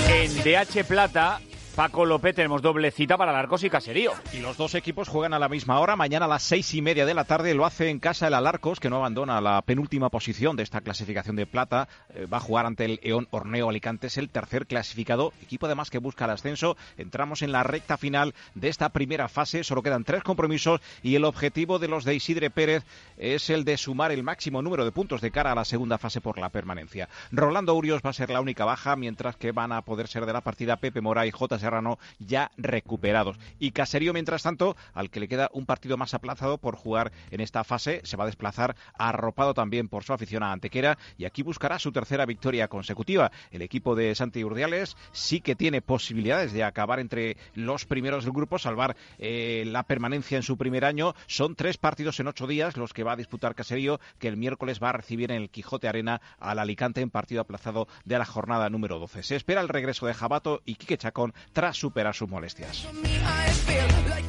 [0.09, 1.41] En DH Plata
[1.75, 4.13] Paco López, tenemos doble cita para Alarcos y Caserío.
[4.35, 5.97] Y los dos equipos juegan a la misma hora.
[5.97, 8.79] Mañana a las seis y media de la tarde lo hace en casa el Alarcos,
[8.79, 11.89] que no abandona la penúltima posición de esta clasificación de plata.
[12.15, 15.33] Eh, va a jugar ante el Eón Horneo Alicante, es el tercer clasificado.
[15.43, 16.77] Equipo además que busca el ascenso.
[16.99, 19.65] Entramos en la recta final de esta primera fase.
[19.65, 22.85] Solo quedan tres compromisos y el objetivo de los de Isidre Pérez
[23.17, 26.21] es el de sumar el máximo número de puntos de cara a la segunda fase
[26.21, 27.09] por la permanencia.
[27.31, 30.35] Rolando Urios va a ser la única baja, mientras que van a poder ser de
[30.35, 31.62] la partida Pepe Mora y J.
[31.63, 33.39] Serrano ya recuperados.
[33.59, 37.41] Y Caserío, mientras tanto, al que le queda un partido más aplazado por jugar en
[37.41, 41.43] esta fase, se va a desplazar arropado también por su afición a Antequera y aquí
[41.43, 43.33] buscará su tercera victoria consecutiva.
[43.51, 48.33] El equipo de Santi Urdiales sí que tiene posibilidades de acabar entre los primeros del
[48.33, 51.15] grupo, salvar eh, la permanencia en su primer año.
[51.27, 54.81] Son tres partidos en ocho días los que va a disputar Caserío, que el miércoles
[54.83, 58.71] va a recibir en el Quijote Arena al Alicante en partido aplazado de la jornada
[58.71, 59.23] número 12.
[59.23, 62.89] Se espera el regreso de Jabato y Quique Chacón tras superar sus molestias.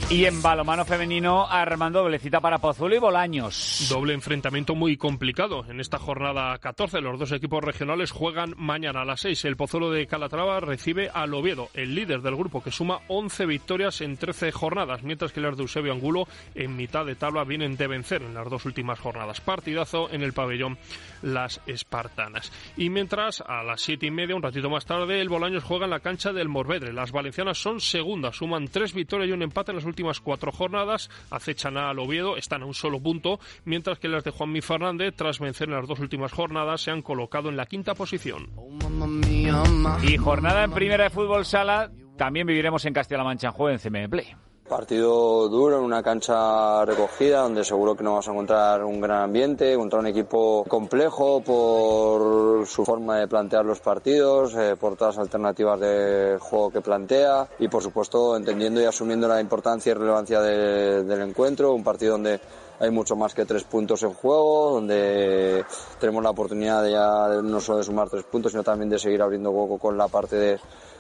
[0.10, 3.88] Y en balomano femenino, Armando doblecita para Pozuelo y Bolaños.
[3.90, 5.66] Doble enfrentamiento muy complicado.
[5.68, 9.46] En esta jornada 14, los dos equipos regionales juegan mañana a las 6.
[9.46, 14.02] El Pozuelo de Calatrava recibe al Oviedo, el líder del grupo, que suma 11 victorias
[14.02, 17.88] en 13 jornadas, mientras que los de Eusebio Angulo, en mitad de tabla, vienen de
[17.88, 19.42] vencer en las dos últimas jornadas.
[19.42, 20.78] Partidazo en el pabellón
[21.24, 22.52] Las Espartanas.
[22.78, 25.92] Y mientras, a las 7 y media, un ratito más tarde, el Bolaños juega en
[25.92, 26.94] la cancha del Morvedre.
[26.94, 31.10] Las valencianas son segundas, suman tres victorias y un empate en las últimas cuatro jornadas,
[31.30, 35.40] acechan al Oviedo, están a un solo punto, mientras que las de Juanmi Fernández, tras
[35.40, 38.50] vencer en las dos últimas jornadas, se han colocado en la quinta posición.
[40.04, 44.36] Y jornada en primera de fútbol sala, también viviremos en Castilla-La Mancha en Play.
[44.68, 49.24] Partido duro en una cancha recogida donde seguro que no vas a encontrar un gran
[49.24, 55.18] ambiente, contra un equipo complejo por su forma de plantear los partidos, eh, por todas
[55.18, 59.96] las alternativas de juego que plantea y por supuesto entendiendo y asumiendo la importancia y
[59.96, 62.40] relevancia del encuentro, un partido donde
[62.84, 65.64] hay mucho más que tres puntos en juego, donde
[66.00, 69.22] tenemos la oportunidad de ya no solo de sumar tres puntos, sino también de seguir
[69.22, 70.60] abriendo hueco con la parte de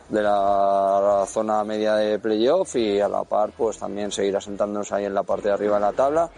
[0.09, 5.05] de la, zona media de playoff y a la par pues también seguir asentándonos ahí
[5.05, 6.29] en la parte de arriba de la tabla.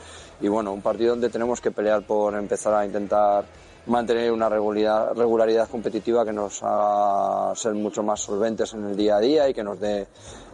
[0.41, 3.45] Y bueno, un partido donde tenemos que pelear por empezar a intentar
[3.87, 9.17] mantener una regularidad, regularidad competitiva que nos haga ser mucho más solventes en el día
[9.17, 10.07] a día y que nos dé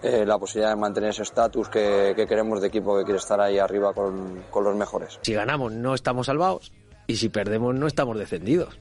[0.04, 3.58] eh, la posibilidad de mantener ese estatus que, queremos de equipo que quiere estar ahí
[3.58, 5.20] arriba con, los mejores.
[5.22, 6.72] Si ganamos no estamos salvados
[7.08, 8.80] y si perdemos no estamos descendidos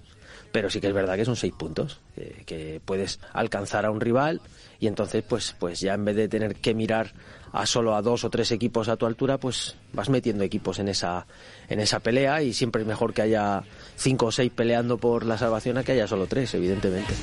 [0.53, 2.01] pero sí que es verdad que son seis puntos
[2.45, 4.41] que puedes alcanzar a un rival
[4.81, 7.13] y entonces pues pues ya en vez de tener que mirar
[7.53, 10.89] a solo a dos o tres equipos a tu altura pues vas metiendo equipos en
[10.89, 11.27] esa
[11.69, 13.63] en esa pelea y siempre es mejor que haya
[13.97, 17.15] cinco o seis peleando por la salvación a que haya solo tres evidentemente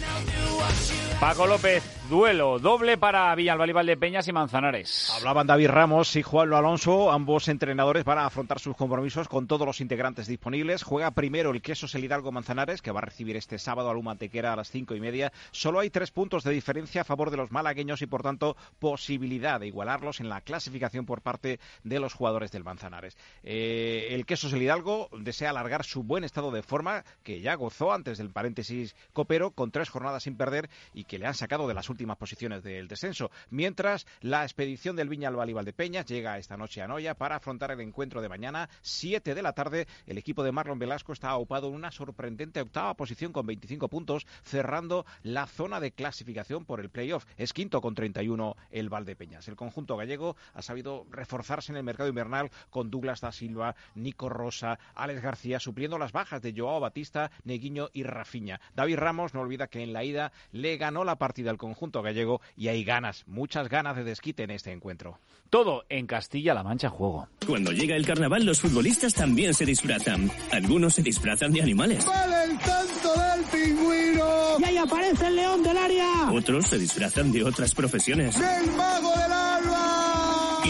[1.20, 5.12] Paco López, duelo doble para Villalba de Peñas y Manzanares.
[5.16, 9.66] Hablaban David Ramos y Juan Alonso, ambos entrenadores van a afrontar sus compromisos con todos
[9.66, 10.84] los integrantes disponibles.
[10.84, 14.54] Juega primero el Queso Selidalgo Manzanares, que va a recibir este sábado a Luma Tequera
[14.54, 15.34] a las cinco y media.
[15.50, 19.60] Solo hay tres puntos de diferencia a favor de los malagueños y, por tanto, posibilidad
[19.60, 23.18] de igualarlos en la clasificación por parte de los jugadores del Manzanares.
[23.42, 28.20] Eh, el Queso Selidalgo desea alargar su buen estado de forma, que ya gozó antes
[28.20, 31.90] del paréntesis copero, con tres jornadas sin perder y que le han sacado de las
[31.90, 33.32] últimas posiciones del descenso.
[33.50, 37.72] Mientras, la expedición del Viña al de Peñas llega esta noche a Noya para afrontar
[37.72, 39.88] el encuentro de mañana, 7 de la tarde.
[40.06, 44.28] El equipo de Marlon Velasco está ocupado en una sorprendente octava posición con 25 puntos,
[44.44, 47.26] cerrando la zona de clasificación por el playoff.
[47.38, 49.48] Es quinto con 31 el Valdepeñas.
[49.48, 54.30] El conjunto gallego ha sabido reforzarse en el mercado invernal con Douglas da Silva, Nico
[54.30, 58.60] Rosa, Alex García, supliendo las bajas de Joao Batista, Neguiño y Rafiña.
[58.76, 62.42] David Ramos no olvida que en la ida le ganó la partida al conjunto gallego
[62.56, 65.20] y hay ganas, muchas ganas de desquite en este encuentro.
[65.50, 67.28] Todo en Castilla-La Mancha juego.
[67.46, 70.30] Cuando llega el carnaval, los futbolistas también se disfrazan.
[70.52, 72.06] Algunos se disfrazan de animales.
[72.06, 74.60] ¡Vale el canto del pingüino!
[74.60, 76.32] ¡Y ahí aparece el león del área!
[76.32, 78.40] Otros se disfrazan de otras profesiones.
[78.40, 79.18] ¡Del mago!
[79.18, 79.27] Y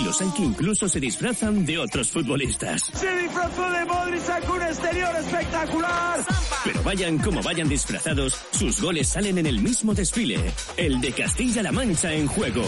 [0.01, 2.83] los hay que incluso se disfrazan de otros futbolistas.
[2.93, 6.25] ¡Se disfrazó de Modric, sacó un exterior espectacular!
[6.63, 11.71] Pero vayan como vayan disfrazados, sus goles salen en el mismo desfile, el de Castilla-La
[11.71, 12.63] Mancha en juego.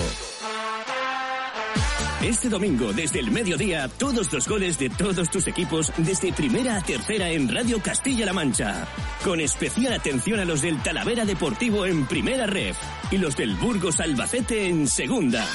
[2.22, 6.82] Este domingo, desde el mediodía, todos los goles de todos tus equipos, desde primera a
[6.82, 8.88] tercera en Radio Castilla-La Mancha.
[9.24, 12.78] Con especial atención a los del Talavera Deportivo en primera ref
[13.12, 15.48] y los del Burgos Albacete en segunda.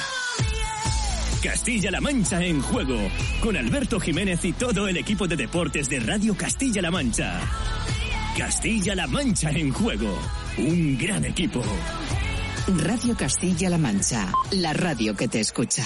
[1.45, 2.97] Castilla-La Mancha en juego,
[3.39, 7.39] con Alberto Jiménez y todo el equipo de deportes de Radio Castilla-La Mancha.
[8.35, 10.17] Castilla-La Mancha en juego,
[10.57, 11.61] un gran equipo.
[12.67, 15.85] Radio Castilla-La Mancha, la radio que te escucha.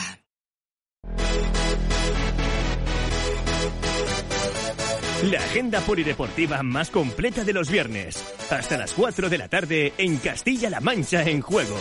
[5.30, 8.24] La agenda polideportiva más completa de los viernes.
[8.50, 11.76] Hasta las 4 de la tarde en Castilla-La Mancha en juego.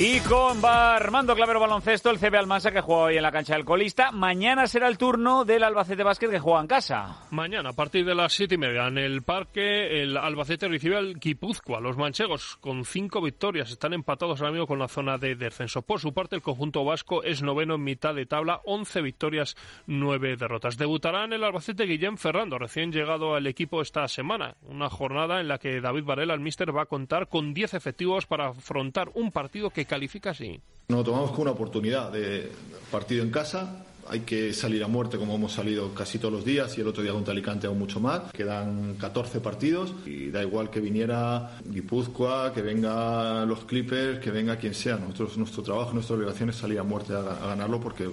[0.00, 3.64] Y con Armando Clavero Baloncesto, el CB Almansa que juega hoy en la cancha del
[3.64, 4.12] colista.
[4.12, 7.26] Mañana será el turno del Albacete Básquet que juega en casa.
[7.30, 11.18] Mañana, a partir de las siete y media, en el parque, el Albacete recibe al
[11.18, 11.80] Guipúzcoa.
[11.80, 15.82] Los manchegos, con cinco victorias, están empatados ahora mismo con la zona de descenso.
[15.82, 19.56] Por su parte, el conjunto vasco es noveno en mitad de tabla, once victorias,
[19.88, 20.76] nueve derrotas.
[20.78, 24.54] Debutará en el Albacete Guillén Ferrando, recién llegado al equipo esta semana.
[24.62, 28.26] Una jornada en la que David Varela, el míster, va a contar con diez efectivos
[28.26, 30.60] para afrontar un partido que califica así.
[30.88, 32.50] Nos tomamos como una oportunidad de
[32.90, 33.84] partido en casa.
[34.10, 37.02] Hay que salir a muerte como hemos salido casi todos los días y el otro
[37.02, 38.32] día contra Alicante aún mucho más.
[38.32, 44.56] Quedan 14 partidos y da igual que viniera Guipúzcoa, que venga los Clippers, que venga
[44.56, 44.96] quien sea.
[44.96, 48.08] Nosotros, nuestro trabajo, nuestra obligación es salir a muerte a, a ganarlo porque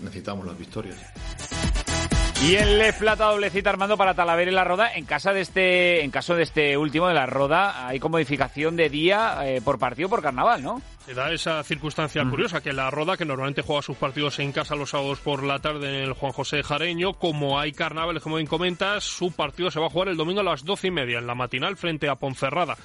[0.00, 0.98] necesitamos las victorias.
[2.42, 4.94] Y el Le Plata doblecita Armando para Talavera y la Roda.
[4.94, 8.76] En casa de este, en caso de este último de la Roda, hay como modificación
[8.76, 10.80] de día eh, por partido por carnaval, ¿no?
[11.04, 14.74] Se da esa circunstancia curiosa que la Roda, que normalmente juega sus partidos en casa
[14.74, 18.48] los sábados por la tarde en el Juan José Jareño, como hay carnaval, como bien
[18.48, 21.26] comentas, su partido se va a jugar el domingo a las doce y media en
[21.26, 22.76] la matinal frente a Ponferrada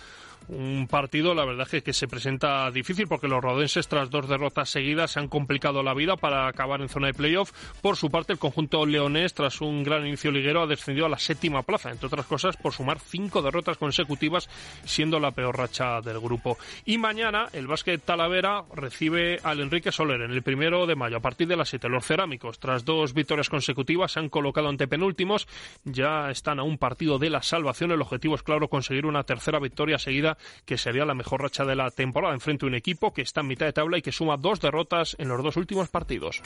[0.47, 4.69] un partido, la verdad es que, se presenta difícil porque los rodenses, tras dos derrotas
[4.69, 7.51] seguidas, se han complicado la vida para acabar en zona de playoff.
[7.81, 11.17] Por su parte, el conjunto leonés, tras un gran inicio liguero, ha descendido a la
[11.17, 14.49] séptima plaza, entre otras cosas, por sumar cinco derrotas consecutivas,
[14.83, 16.57] siendo la peor racha del grupo.
[16.85, 21.21] Y mañana, el básquet Talavera recibe al Enrique Soler en el primero de mayo, a
[21.21, 21.89] partir de las siete.
[21.89, 25.47] Los cerámicos, tras dos victorias consecutivas, se han colocado ante penúltimos,
[25.83, 27.91] ya están a un partido de la salvación.
[27.91, 30.34] El objetivo es, claro, conseguir una tercera victoria seguida
[30.65, 33.47] que sería la mejor racha de la temporada enfrente a un equipo que está en
[33.47, 36.41] mitad de tabla y que suma dos derrotas en los dos últimos partidos.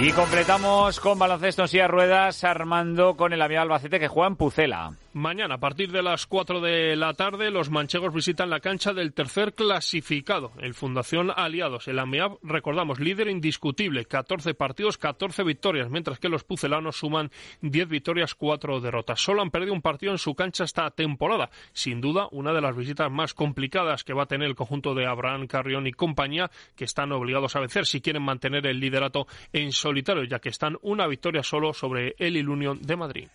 [0.00, 4.36] Y completamos con baloncesto en silla ruedas, Armando con el avión Albacete que juega en
[4.36, 4.92] Pucela.
[5.16, 9.14] Mañana, a partir de las 4 de la tarde, los manchegos visitan la cancha del
[9.14, 11.88] tercer clasificado, el Fundación Aliados.
[11.88, 17.30] El AMEAB, recordamos, líder indiscutible, 14 partidos, 14 victorias, mientras que los pucelanos suman
[17.62, 19.18] 10 victorias, 4 derrotas.
[19.18, 21.48] Solo han perdido un partido en su cancha esta temporada.
[21.72, 25.06] Sin duda, una de las visitas más complicadas que va a tener el conjunto de
[25.06, 29.72] Abraham Carrión y compañía, que están obligados a vencer si quieren mantener el liderato en
[29.72, 33.28] solitario, ya que están una victoria solo sobre el Ilunion de Madrid.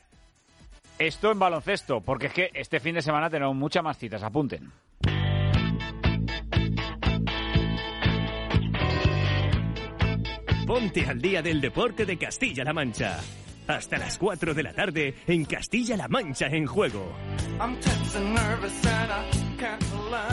[1.02, 4.72] Esto en baloncesto, porque es que este fin de semana tenemos muchas más citas, apunten.
[10.68, 13.20] Ponte al día del deporte de Castilla-La Mancha.
[13.68, 17.12] Hasta las 4 de la tarde en Castilla-La Mancha en juego.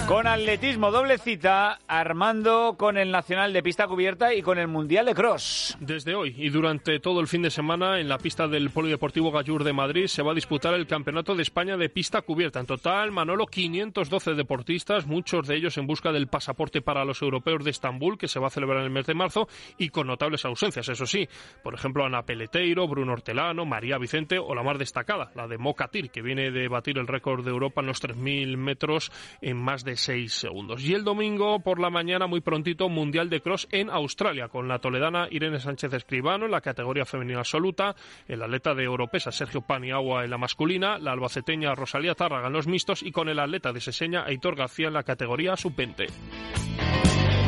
[0.06, 5.06] Con atletismo doble cita, Armando con el Nacional de Pista Cubierta y con el Mundial
[5.06, 5.76] de Cross.
[5.80, 9.64] Desde hoy y durante todo el fin de semana en la pista del Polideportivo Gallur
[9.64, 12.58] de Madrid se va a disputar el Campeonato de España de Pista Cubierta.
[12.58, 17.62] En total, Manolo, 512 deportistas, muchos de ellos en busca del pasaporte para los europeos
[17.64, 20.44] de Estambul, que se va a celebrar en el mes de marzo, y con notables
[20.44, 21.28] ausencias, eso sí.
[21.62, 26.10] Por ejemplo, Ana Peleteiro, Bruno Hortelano, María Vicente o la más destacada, la de Mocatir,
[26.10, 29.96] que viene de batir el récord de Europa en los 3.000 metros en más de
[29.96, 30.84] 6 segundos.
[30.84, 34.78] Y el domingo por la mañana, muy prontito, Mundial de Cross en Australia, con la
[34.78, 37.94] toledana Irene Sánchez Escribano en la categoría femenina absoluta,
[38.26, 42.66] el atleta de Europesa Sergio Paniagua en la masculina, la albaceteña Rosalía Tárraga en los
[42.66, 46.87] mixtos y con el atleta de Seseña Aitor García en la categoría sub-20.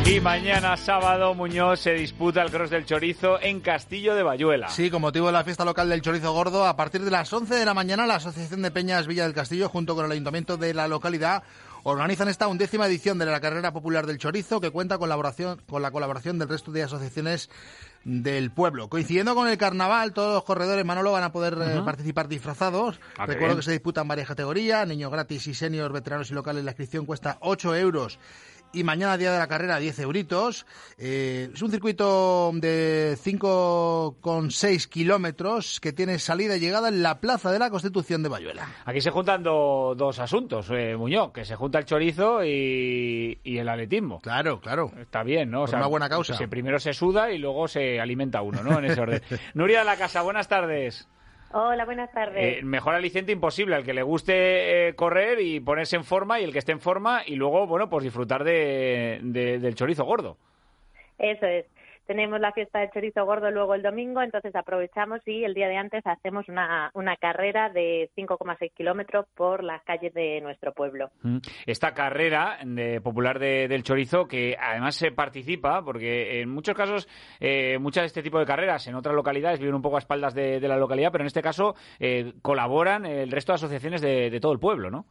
[0.06, 4.68] Y mañana sábado Muñoz se disputa el Cross del Chorizo en Castillo de Bayuela.
[4.68, 7.54] Sí, con motivo de la fiesta local del Chorizo Gordo, a partir de las 11
[7.54, 10.74] de la mañana la Asociación de Peñas Villa del Castillo junto con el Ayuntamiento de
[10.74, 11.44] la localidad
[11.82, 15.10] organizan esta undécima edición de la carrera popular del chorizo que cuenta con,
[15.66, 17.50] con la colaboración del resto de asociaciones
[18.04, 18.88] del pueblo.
[18.88, 23.00] Coincidiendo con el carnaval, todos los corredores Manolo van a poder eh, participar disfrazados.
[23.16, 26.64] Ah, Recuerdo que se disputan varias categorías, niños gratis y seniors, veteranos y locales.
[26.64, 28.18] La inscripción cuesta 8 euros
[28.72, 30.66] y mañana, día de la carrera, 10 euritos.
[30.98, 37.50] Eh, es un circuito de 5,6 kilómetros que tiene salida y llegada en la Plaza
[37.50, 38.68] de la Constitución de Bayuela.
[38.84, 43.58] Aquí se juntan do- dos asuntos, eh, Muñoz, que se junta el chorizo y, y
[43.58, 44.20] el atletismo.
[44.20, 44.92] Claro, claro.
[45.00, 45.64] Está bien, ¿no?
[45.64, 46.36] Por una buena causa.
[46.36, 48.78] se- primero se suda y luego se alimenta uno, ¿no?
[48.78, 49.22] En ese orden.
[49.54, 51.08] Nuria de la Casa, buenas tardes.
[51.52, 52.58] Hola, buenas tardes.
[52.58, 56.44] Eh, mejor aliciente imposible al que le guste eh, correr y ponerse en forma y
[56.44, 60.36] el que esté en forma y luego, bueno, pues disfrutar de, de- del chorizo gordo.
[61.18, 61.66] Eso es.
[62.10, 65.76] Tenemos la fiesta del chorizo gordo luego el domingo, entonces aprovechamos y el día de
[65.76, 71.10] antes hacemos una, una carrera de 5,6 kilómetros por las calles de nuestro pueblo.
[71.22, 71.38] Mm.
[71.66, 72.58] Esta carrera
[73.04, 77.08] popular de- del chorizo, que además se participa, porque en muchos casos,
[77.38, 80.34] eh, muchas de este tipo de carreras en otras localidades viven un poco a espaldas
[80.34, 84.52] de, la localidad, pero en este caso eh, colaboran el resto de asociaciones de todo
[84.52, 85.06] el pueblo, ¿no?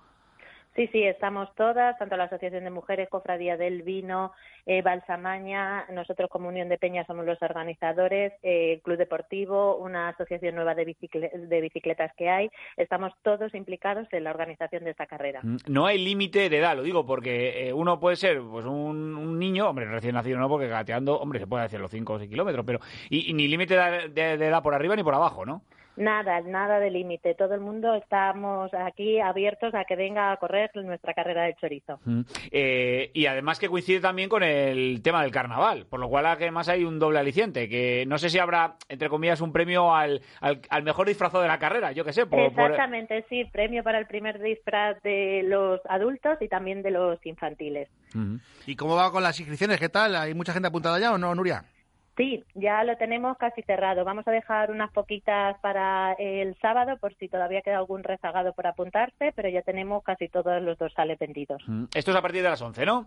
[0.79, 4.31] Sí, sí, estamos todas, tanto la Asociación de Mujeres, Cofradía del Vino,
[4.65, 10.55] eh, Balsamaña, nosotros como Unión de Peñas somos los organizadores, eh, Club Deportivo, una asociación
[10.55, 15.05] nueva de, bicicle- de bicicletas que hay, estamos todos implicados en la organización de esta
[15.05, 15.41] carrera.
[15.43, 19.17] Mm, No hay límite de edad, lo digo, porque eh, uno puede ser pues un,
[19.17, 22.19] un niño, hombre, recién nacido no, porque gateando, hombre, se puede hacer los 5 o
[22.19, 25.13] 6 kilómetros, pero y, y ni límite de, de- de edad por arriba ni por
[25.13, 25.61] abajo, ¿no?
[25.99, 27.35] Nada, nada de límite.
[27.35, 31.99] Todo el mundo estamos aquí abiertos a que venga a correr nuestra carrera de chorizo.
[32.05, 32.21] Mm.
[32.51, 36.69] Eh, y además que coincide también con el tema del carnaval, por lo cual además
[36.69, 40.61] hay un doble aliciente, que no sé si habrá, entre comillas, un premio al, al,
[40.69, 42.25] al mejor disfrazado de la carrera, yo qué sé.
[42.25, 43.43] Por, por- Exactamente, sí.
[43.51, 47.89] Premio para el primer disfraz de los adultos y también de los infantiles.
[48.65, 49.79] ¿Y cómo va con las inscripciones?
[49.81, 50.15] ¿Qué tal?
[50.15, 51.65] ¿Hay mucha gente apuntada ya o no, Nuria?
[52.19, 54.03] Sí, ya lo tenemos casi cerrado.
[54.03, 58.67] Vamos a dejar unas poquitas para el sábado por si todavía queda algún rezagado por
[58.67, 61.63] apuntarse, pero ya tenemos casi todos los dorsales vendidos.
[61.65, 61.85] Mm.
[61.95, 63.05] Esto es a partir de las 11, ¿no?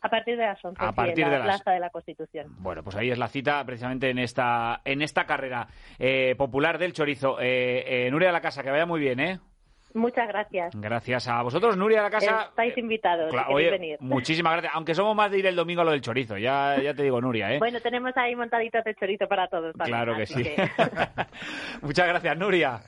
[0.00, 1.90] A partir de las 11, A sí, partir en la de las- Plaza de la
[1.90, 2.46] Constitución.
[2.60, 5.66] Bueno, pues ahí es la cita precisamente en esta, en esta carrera
[5.98, 7.38] eh, popular del chorizo.
[7.42, 9.40] Eh, eh, Nuria de la Casa, que vaya muy bien, ¿eh?
[9.94, 10.74] Muchas gracias.
[10.74, 12.46] Gracias a vosotros, Nuria de la Casa.
[12.50, 13.96] Estáis invitados Cla- si oye, venir.
[14.00, 14.72] muchísimas gracias.
[14.74, 17.20] Aunque somos más de ir el domingo a lo del chorizo, ya, ya te digo,
[17.20, 17.58] Nuria, ¿eh?
[17.58, 19.74] Bueno, tenemos ahí montaditos de chorizo para todos.
[19.74, 20.50] también, claro que así sí.
[21.82, 22.80] Muchas gracias, Nuria.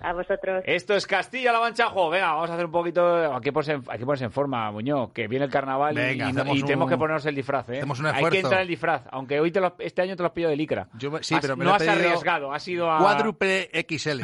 [0.00, 0.64] a vosotros.
[0.66, 1.86] Esto es Castilla-La Mancha.
[1.90, 3.34] Jo, venga, vamos a hacer un poquito.
[3.34, 5.96] Hay que ponerse en, hay que ponerse en forma, Muñoz, que viene el carnaval y-
[5.96, 7.76] Venga, y, y tenemos un- que ponernos el disfraz, ¿eh?
[7.78, 10.26] hacemos un Hay que entrar el disfraz, aunque hoy te lo- este año te lo
[10.26, 10.88] has pillado de licra.
[11.20, 12.98] sí, Has- pero me no lo he has pedido arriesgado, has ido a.
[12.98, 14.22] Cuádruple XL,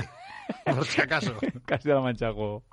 [0.64, 1.34] por si acaso.
[1.64, 2.64] Castilla-La Mancha, jo.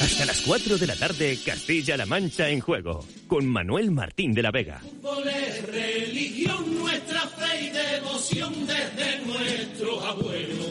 [0.00, 4.50] Hasta las 4 de la tarde, Castilla-La Mancha en juego, con Manuel Martín de la
[4.50, 4.80] Vega.
[4.80, 10.63] Fútbol es religión, nuestra fe y devoción desde nuestros abuelos.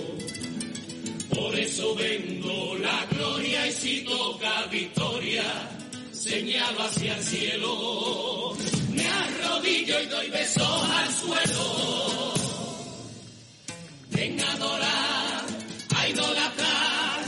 [6.34, 8.55] Señalo hacia el cielo.
[8.89, 12.34] Me arrodillo y doy besos al suelo.
[14.09, 15.45] Ven a adorar,
[15.95, 17.19] a idolatrar,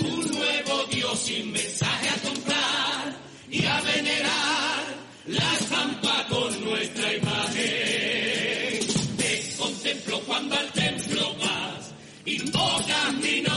[0.00, 3.16] un nuevo Dios sin mensaje a comprar
[3.50, 4.82] y a venerar
[5.26, 8.80] la estampa con nuestra imagen.
[9.18, 11.92] Te contemplo cuando al templo vas,
[12.24, 13.53] invocas mi nombre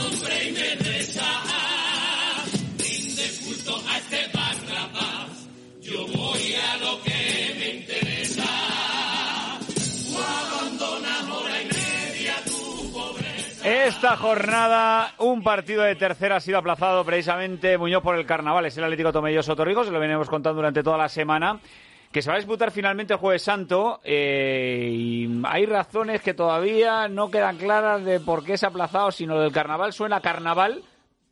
[13.86, 18.66] Esta jornada, un partido de tercera ha sido aplazado precisamente Muñoz por el carnaval.
[18.66, 21.60] Es el Atlético Tomelloso Torrijos, se lo venimos contando durante toda la semana.
[22.12, 24.00] Que se va a disputar finalmente el Jueves Santo.
[24.04, 29.10] eh, y hay razones que todavía no quedan claras de por qué se ha aplazado,
[29.12, 30.82] sino del carnaval suena carnaval,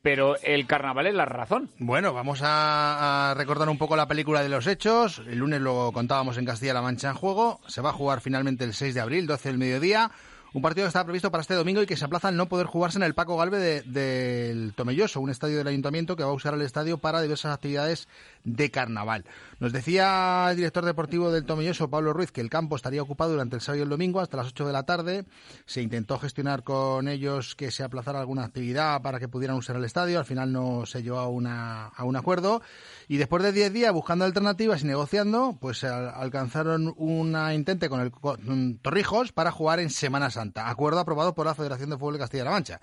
[0.02, 1.68] pero el carnaval es la razón.
[1.78, 5.20] Bueno, vamos a, a recordar un poco la película de los hechos.
[5.26, 7.60] El lunes lo contábamos en Castilla-La Mancha en juego.
[7.66, 10.10] Se va a jugar finalmente el 6 de abril, 12 del mediodía.
[10.56, 12.64] Un partido que estaba previsto para este domingo y que se aplaza al no poder
[12.66, 16.32] jugarse en el Paco Galve de- del Tomelloso, un estadio del ayuntamiento que va a
[16.32, 18.08] usar el estadio para diversas actividades
[18.46, 19.24] de carnaval.
[19.58, 23.56] Nos decía el director deportivo del Tomelloso, Pablo Ruiz, que el campo estaría ocupado durante
[23.56, 25.24] el sábado y el domingo hasta las 8 de la tarde.
[25.66, 29.84] Se intentó gestionar con ellos que se aplazara alguna actividad para que pudieran usar el
[29.84, 30.18] estadio.
[30.20, 32.62] Al final no se llegó a, un acuerdo.
[33.08, 38.00] Y después de 10 días buscando alternativas y negociando, pues al- alcanzaron una intente con
[38.00, 40.68] el Torrijos para jugar en Semana Santa.
[40.70, 42.80] Acuerdo aprobado por la Federación de Fútbol de Castilla-La Mancha.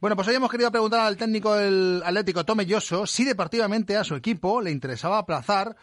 [0.00, 4.14] Bueno, pues hoy hemos querido preguntar al técnico del Atlético Tomelloso si deportivamente a su
[4.16, 4.70] equipo le
[5.04, 5.76] interesaba aplazar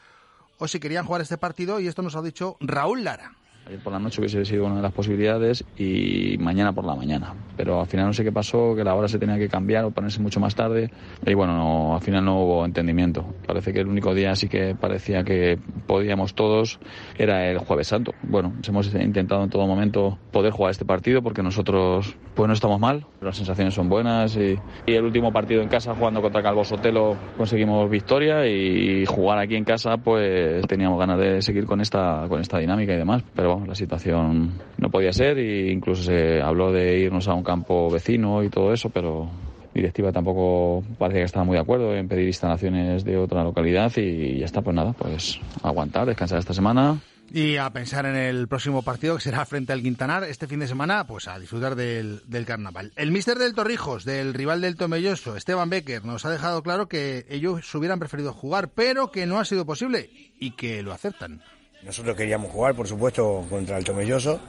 [0.58, 3.36] o si querían jugar este partido y esto nos ha dicho Raúl Lara.
[3.68, 7.34] Ayer por la noche hubiese sido una de las posibilidades y mañana por la mañana.
[7.56, 9.92] Pero al final no sé qué pasó, que la hora se tenía que cambiar o
[9.92, 10.90] ponerse mucho más tarde.
[11.26, 13.26] Y bueno, no, al final no hubo entendimiento.
[13.46, 16.80] Parece que el único día sí que parecía que podíamos todos
[17.18, 18.14] era el Jueves Santo.
[18.24, 22.80] Bueno, hemos intentado en todo momento poder jugar este partido porque nosotros pues no estamos
[22.80, 26.64] mal, las sensaciones son buenas y, y el último partido en casa jugando contra Calvo
[26.64, 32.26] Sotelo conseguimos victoria y jugar aquí en casa pues teníamos ganas de seguir con esta
[32.30, 36.72] con esta dinámica y demás, pero la situación no podía ser e incluso se habló
[36.72, 39.30] de irnos a un campo vecino y todo eso, pero
[39.74, 44.40] directiva tampoco parece que estaba muy de acuerdo en pedir instalaciones de otra localidad y
[44.40, 47.00] ya está, pues nada, pues aguantar, descansar esta semana.
[47.34, 50.68] Y a pensar en el próximo partido que será frente al Quintanar este fin de
[50.68, 52.92] semana, pues a disfrutar del, del carnaval.
[52.98, 57.26] El míster del Torrijos, del rival del Tomelloso, Esteban Becker, nos ha dejado claro que
[57.30, 61.42] ellos hubieran preferido jugar, pero que no ha sido posible y que lo aceptan.
[61.84, 64.40] Nosotros queríamos jugar, por supuesto, contra el Tomelloso.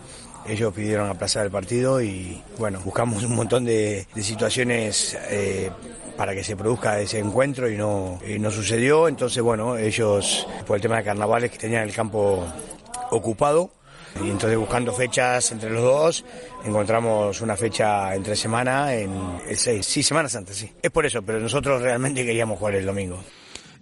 [0.47, 5.71] Ellos pidieron aplazar el partido y, bueno, buscamos un montón de, situaciones eh,
[6.17, 9.09] para que se produzca ese encuentro y no, y no sucedió.
[9.09, 12.45] Entonces, bueno, ellos, por el tema de carnavales, que tenían el campo
[13.11, 13.71] ocupado.
[14.23, 16.25] Y entonces buscando fechas entre los dos,
[16.67, 19.87] encontramos una fecha entre semana en el 6.
[19.87, 20.71] Sí, Semana Santa, sí.
[20.83, 23.19] Es por eso, pero nosotros realmente queríamos jugar el domingo.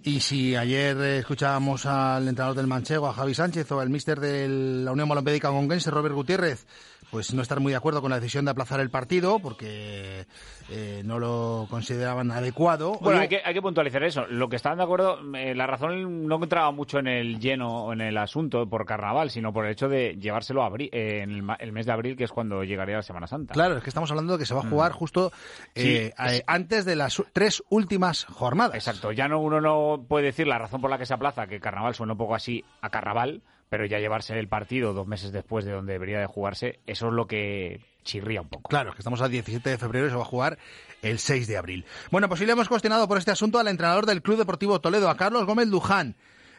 [0.03, 4.19] Y si ayer eh, escuchábamos al entrenador del Manchego, a Javi Sánchez, o al míster
[4.19, 6.65] de la Unión Molompédica Conquense, Robert Gutiérrez,
[7.11, 10.25] pues no estar muy de acuerdo con la decisión de aplazar el partido porque
[10.69, 12.93] eh, no lo consideraban adecuado.
[13.01, 14.25] Bueno, Oye, hay que, hay que puntualizar eso.
[14.27, 17.93] Lo que estaban de acuerdo, eh, la razón no entraba mucho en el lleno o
[17.93, 21.43] en el asunto por carnaval, sino por el hecho de llevárselo a eh, en el,
[21.59, 23.53] el mes de abril, que es cuando llegaría la Semana Santa.
[23.53, 24.95] Claro, es que estamos hablando de que se va a jugar Mm.
[24.95, 25.31] justo
[25.75, 28.75] eh, Sí, antes de las tres últimas jornadas.
[28.75, 31.59] Exacto, ya no uno no puede decir la razón por la que se aplaza, que
[31.59, 33.41] carnaval suena un poco así a carnaval,
[33.71, 37.13] pero ya llevarse el partido dos meses después de donde debería de jugarse, eso es
[37.13, 38.67] lo que chirría un poco.
[38.67, 40.59] Claro, es que estamos al 17 de febrero y se va a jugar
[41.01, 41.85] el 6 de abril.
[42.11, 45.09] Bueno, pues sí le hemos cuestionado por este asunto al entrenador del Club Deportivo Toledo,
[45.09, 46.17] a Carlos Gómez Luján,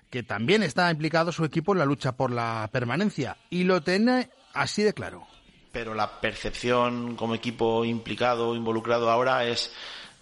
[0.08, 4.30] que también está implicado su equipo en la lucha por la permanencia y lo tiene
[4.54, 5.26] así de claro.
[5.70, 9.70] pero la percepción como equipo implicado, involucrado ahora es,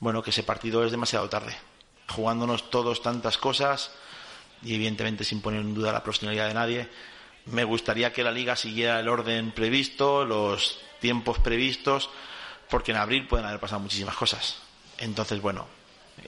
[0.01, 1.55] bueno, que ese partido es demasiado tarde.
[2.09, 3.93] Jugándonos todos tantas cosas
[4.63, 6.89] y evidentemente sin poner en duda la profesionalidad de nadie.
[7.47, 12.11] Me gustaría que la liga siguiera el orden previsto, los tiempos previstos,
[12.69, 14.59] porque en abril pueden haber pasado muchísimas cosas.
[14.99, 15.67] Entonces, bueno,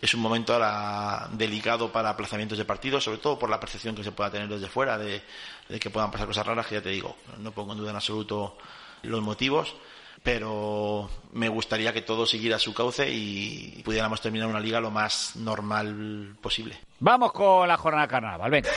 [0.00, 4.02] es un momento ahora delicado para aplazamientos de partidos, sobre todo por la percepción que
[4.02, 5.22] se pueda tener desde fuera de,
[5.68, 7.96] de que puedan pasar cosas raras, que ya te digo, no pongo en duda en
[7.96, 8.56] absoluto
[9.02, 9.74] los motivos,
[10.22, 15.36] pero me gustaría que todo siguiera su cauce y pudiéramos terminar una liga lo más
[15.36, 16.78] normal posible.
[17.00, 18.70] Vamos con la jornada carnaval, venga.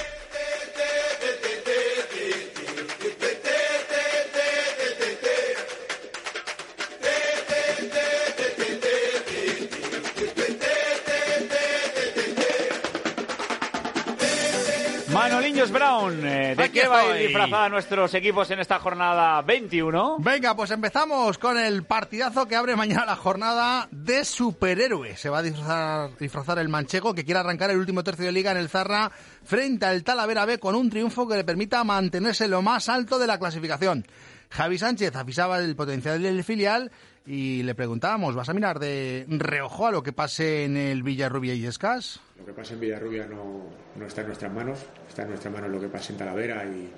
[15.15, 19.41] Manoliños Brown, eh, ¿de Aquí qué va a ir disfrazada nuestros equipos en esta jornada
[19.43, 20.17] 21?
[20.19, 25.15] Venga, pues empezamos con el partidazo que abre mañana la jornada de superhéroe.
[25.15, 28.51] Se va a disfrazar, disfrazar el manchego que quiere arrancar el último tercio de liga
[28.51, 29.09] en el Zarra
[29.45, 33.27] frente al Talavera B con un triunfo que le permita mantenerse lo más alto de
[33.27, 34.05] la clasificación.
[34.49, 36.91] Javi Sánchez avisaba del potencial del filial
[37.25, 41.53] y le preguntábamos, ¿vas a mirar de reojo a lo que pase en el Villarrubia
[41.53, 42.19] y Escas?
[42.37, 43.63] Lo que pasa en Villarrubia no,
[43.95, 46.91] no está en nuestras manos, está en nuestras manos lo que pasa en Talavera y,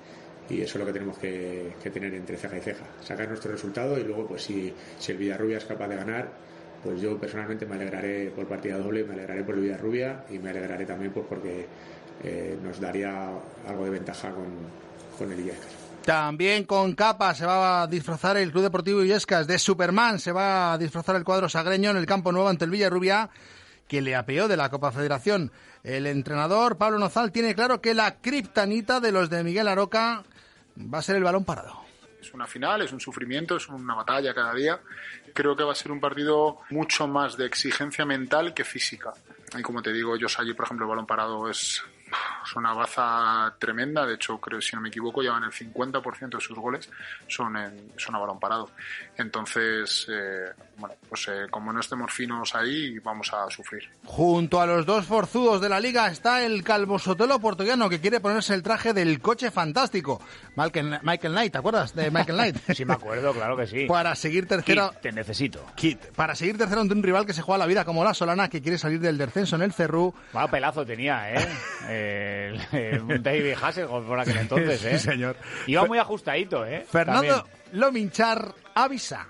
[0.54, 2.84] y eso es lo que tenemos que, que tener entre ceja y ceja.
[3.02, 6.28] Sacar nuestro resultado y luego, pues si, si el Villarrubia es capaz de ganar,
[6.82, 10.50] pues yo personalmente me alegraré por partida doble, me alegraré por el Villarrubia y me
[10.50, 11.66] alegraré también pues porque
[12.22, 13.30] eh, nos daría
[13.66, 14.46] algo de ventaja con,
[15.18, 15.77] con el Illescas.
[16.04, 19.46] También con capa se va a disfrazar el Club Deportivo Illescas.
[19.46, 22.70] De Superman se va a disfrazar el cuadro sagreño en el campo nuevo ante el
[22.70, 23.28] Villarrubia,
[23.86, 25.52] que le apeó de la Copa Federación.
[25.82, 30.24] El entrenador Pablo Nozal tiene claro que la kriptanita de los de Miguel Aroca
[30.78, 31.82] va a ser el balón parado.
[32.20, 34.80] Es una final, es un sufrimiento, es una batalla cada día.
[35.32, 39.12] Creo que va a ser un partido mucho más de exigencia mental que física.
[39.56, 41.82] Y como te digo, ellos allí, por ejemplo, el balón parado es,
[42.44, 44.06] es una baza tremenda.
[44.06, 46.90] De hecho, creo, si no me equivoco, llevan el 50% de sus goles
[47.26, 48.70] son, en, son a balón parado.
[49.16, 53.82] Entonces, eh, bueno, pues eh, como no estemos finos ahí, vamos a sufrir.
[54.04, 58.20] Junto a los dos forzudos de la liga está el calvo sotelo portuguano que quiere
[58.20, 60.20] ponerse el traje del coche fantástico.
[60.56, 62.56] Michael, Michael Knight, ¿te acuerdas de Michael Knight?
[62.78, 63.86] Sí, me acuerdo, claro que sí.
[63.86, 64.90] Para seguir tercero.
[64.90, 65.66] Kit, te necesito.
[65.74, 68.48] Kit, para seguir tercero ante un rival que se juega la vida como la Solana,
[68.48, 70.14] que quiere salir del descenso en el Cerrú.
[70.32, 71.48] Vaya pelazo tenía, ¿eh?
[71.88, 74.98] Eh, el, el David Hasselhoff por aquel entonces, ¿eh?
[74.98, 75.36] Sí, señor.
[75.66, 76.86] Iba muy ajustadito, ¿eh?
[76.88, 79.26] Fernando Lominchar avisa.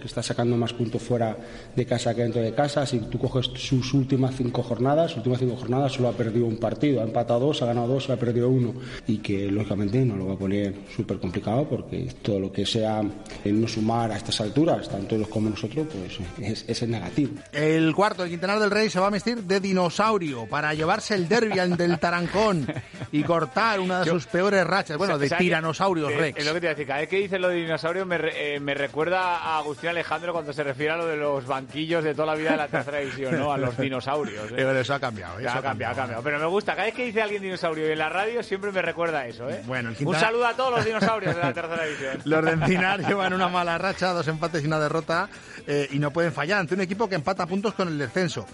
[0.00, 1.36] Que está sacando más puntos fuera
[1.76, 2.84] de casa que dentro de casa.
[2.86, 6.56] Si tú coges sus últimas cinco jornadas, sus últimas cinco jornadas solo ha perdido un
[6.56, 8.74] partido, ha empatado dos, ha ganado dos, ha perdido uno.
[9.06, 13.02] Y que lógicamente no lo va a poner súper complicado porque todo lo que sea
[13.44, 17.32] el no sumar a estas alturas, tanto ellos como nosotros, pues es, es el negativo.
[17.52, 21.28] El cuarto, el Quintanar del Rey, se va a vestir de dinosaurio para llevarse el
[21.28, 22.66] derbi ante el Tarancón
[23.12, 24.96] y cortar una de Yo- sus peores rachas.
[24.96, 26.38] Bueno, O de sea, tiranosaurios eh, Rex.
[26.38, 26.86] Es lo que te iba a decir.
[26.86, 30.52] Cada vez que dices lo de dinosaurio me, eh, me recuerda a Agustín Alejandro cuando
[30.52, 33.38] se refiere a lo de los banquillos de toda la vida de la tercera división,
[33.38, 33.52] ¿no?
[33.52, 34.50] A los dinosaurios.
[34.50, 34.54] ¿eh?
[34.56, 35.38] Pero eso ha cambiado.
[35.38, 36.22] Eso ha cambiado, ha cambiado.
[36.22, 36.72] Pero me gusta.
[36.74, 39.62] Cada vez que dice alguien dinosaurio en la radio siempre me recuerda eso, ¿eh?
[39.66, 42.22] Bueno, el Un saludo a todos los dinosaurios de la tercera división.
[42.24, 45.28] Los de Encinar llevan una mala racha, dos empates y una derrota,
[45.66, 48.46] eh, y no pueden fallar ante un equipo que empata puntos con el descenso.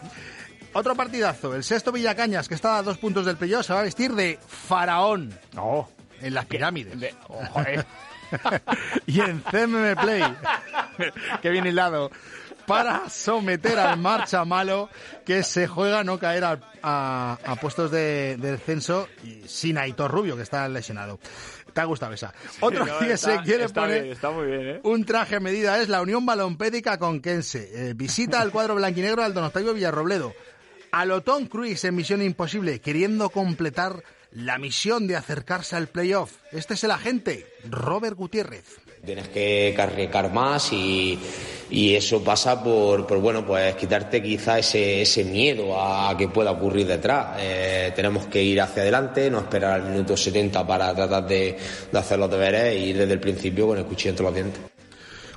[0.72, 3.84] Otro partidazo, el sexto Villacañas, que está a dos puntos del playoff, se va a
[3.84, 5.32] vestir de faraón.
[5.54, 5.88] No.
[6.20, 7.14] En las pirámides.
[7.28, 7.82] Ojo, eh.
[9.06, 10.22] y en CMM Play,
[11.42, 12.10] que bien hilado,
[12.66, 14.88] para someter al marcha malo
[15.24, 20.10] que se juega no caer a, a- a puestos de, de descenso y sin Aitor
[20.10, 21.18] Rubio, que está lesionado.
[21.72, 22.32] ¿Te ha gustado esa?
[22.60, 24.80] Otro No, que está- se quiere está poner bien, está muy bien, ¿eh?
[24.82, 27.90] un traje a medida es la Unión Balompédica Conquense.
[27.90, 30.32] Eh, visita al cuadro blanquinegro al Don Octavio Villarrobledo.
[30.92, 34.02] A Tom Cruise en Misión Imposible, queriendo completar
[34.36, 36.30] la misión de acercarse al playoff.
[36.52, 38.64] Este es el agente, Robert Gutiérrez.
[39.04, 41.18] Tienes que carrecar más y,
[41.70, 46.50] y eso pasa por, por, bueno, pues quitarte quizá ese, ese miedo a que pueda
[46.50, 47.36] ocurrir detrás.
[47.38, 51.56] Eh, tenemos que ir hacia adelante, no esperar al minuto 70 para tratar de,
[51.90, 54.60] de hacer los deberes e ir desde el principio con el cuchillo entre los dientes.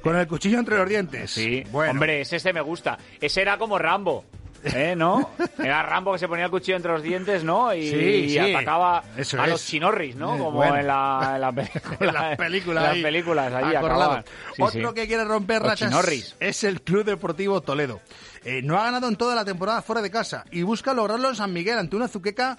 [0.02, 1.32] Con el cuchillo entre los dientes.
[1.32, 2.98] Sí, hombre, ese, ese me gusta.
[3.22, 4.26] Ese era como Rambo.
[4.64, 4.94] ¿Eh?
[4.96, 5.30] ¿No?
[5.58, 7.74] Era Rambo que se ponía el cuchillo entre los dientes, ¿no?
[7.74, 8.40] Y, Sí, y sí.
[8.40, 9.52] atacaba Eso a es.
[9.52, 10.36] los chinorris, ¿no?
[10.36, 10.78] Eh, Como bueno.
[10.78, 11.98] en, la, en la película.
[12.00, 12.84] En las películas.
[12.84, 14.26] en ahí, las películas, acababan.
[14.56, 15.94] Sí, Otro que quiere romper rachas
[16.40, 18.02] es el Club Deportivo Toledo.
[18.46, 21.36] Eh, no ha ganado en toda la temporada fuera de casa y busca lograrlo en
[21.36, 22.58] San Miguel ante una Zuqueca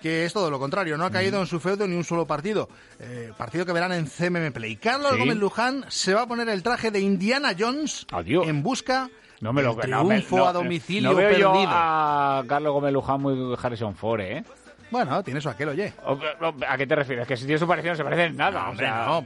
[0.00, 2.68] que es todo lo contrario, no ha caído en su feudo ni un solo partido.
[3.00, 4.76] Eh, partido que verán en CMM Play.
[4.76, 5.18] Carlos Sí.
[5.18, 9.08] Gómez Luján se va a poner el traje de Indiana Jones en busca
[9.40, 11.52] No me lo me- triunfo no, a domicilio no veo perdido.
[11.54, 14.44] yo a Carlos Gómez Luján muy Harrison Ford, ¿eh?
[14.90, 15.92] Bueno, tiene su aquel, oye.
[16.04, 17.26] O- o- ¿A qué te refieres?
[17.26, 18.60] Que si tiene su parecido no se parece en nada.
[18.60, 19.24] No, o hombre, sea, no.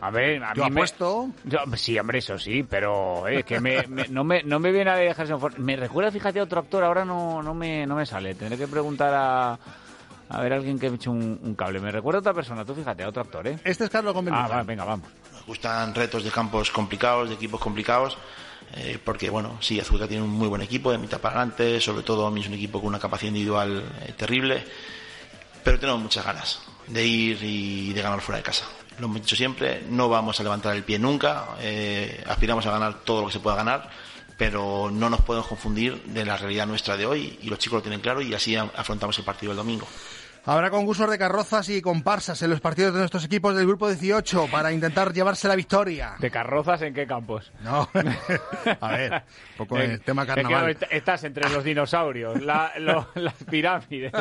[0.00, 1.28] A ver, a Yo mí me- apuesto.
[1.44, 4.90] Yo- sí, hombre, eso sí, pero eh, que me, me- no, me, no me viene
[4.90, 5.56] a de Harrison Ford.
[5.58, 8.34] Me recuerda, fíjate, a otro actor, ahora no, no, me, no me sale.
[8.34, 9.58] Tendré que preguntar a,
[10.28, 11.78] a ver a alguien que me eche un, un cable.
[11.80, 13.58] Me recuerda a otra persona, tú fíjate, a otro actor, ¿eh?
[13.64, 14.58] Este es Carlos Gómez Ah, Luján.
[14.58, 15.08] va, venga, vamos.
[15.32, 18.18] Nos gustan retos de campos complicados, de equipos complicados,
[18.74, 21.44] eh, porque bueno, sí, Azulca tiene un muy buen equipo de mitad para
[21.80, 24.64] sobre todo a mí es un equipo con una capacidad individual eh, terrible,
[25.62, 28.66] pero tenemos muchas ganas de ir y de ganar fuera de casa.
[28.98, 33.04] Lo hemos dicho siempre, no vamos a levantar el pie nunca, eh, aspiramos a ganar
[33.04, 33.90] todo lo que se pueda ganar,
[34.38, 37.82] pero no nos podemos confundir de la realidad nuestra de hoy y los chicos lo
[37.82, 39.86] tienen claro y así afrontamos el partido del domingo.
[40.48, 44.46] Habrá concursos de carrozas y comparsas en los partidos de nuestros equipos del grupo 18
[44.50, 46.14] para intentar llevarse la victoria.
[46.20, 47.50] ¿De carrozas en qué campos?
[47.64, 47.88] No.
[48.80, 50.70] A ver, un poco el tema Es que carnaval.
[50.70, 54.12] est- estás entre los dinosaurios, la- lo- las pirámides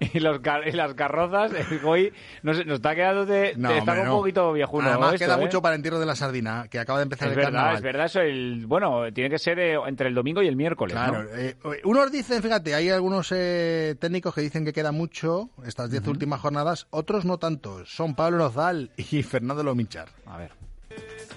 [0.00, 1.52] y, los y las carrozas.
[1.52, 4.16] eh, Hoy nos, nos está quedando de, No, estar hombre, un no.
[4.18, 4.88] poquito viejuno.
[4.88, 5.40] Además, esto, queda ¿eh?
[5.40, 7.76] mucho para el entierro de la sardina, que acaba de empezar Es el verdad, carnaval.
[7.76, 8.20] es verdad eso.
[8.20, 10.92] El, bueno, tiene que ser eh, entre el domingo y el miércoles.
[10.94, 11.28] Claro, ¿no?
[11.36, 11.54] eh,
[11.84, 16.40] unos dicen, fíjate, hay algunos eh, técnicos que dicen que queda mucho estas 10 últimas
[16.40, 17.84] jornadas, otros no tanto.
[17.86, 20.08] Son Pablo Nozal y Fernando Lomichar.
[20.26, 20.52] A ver.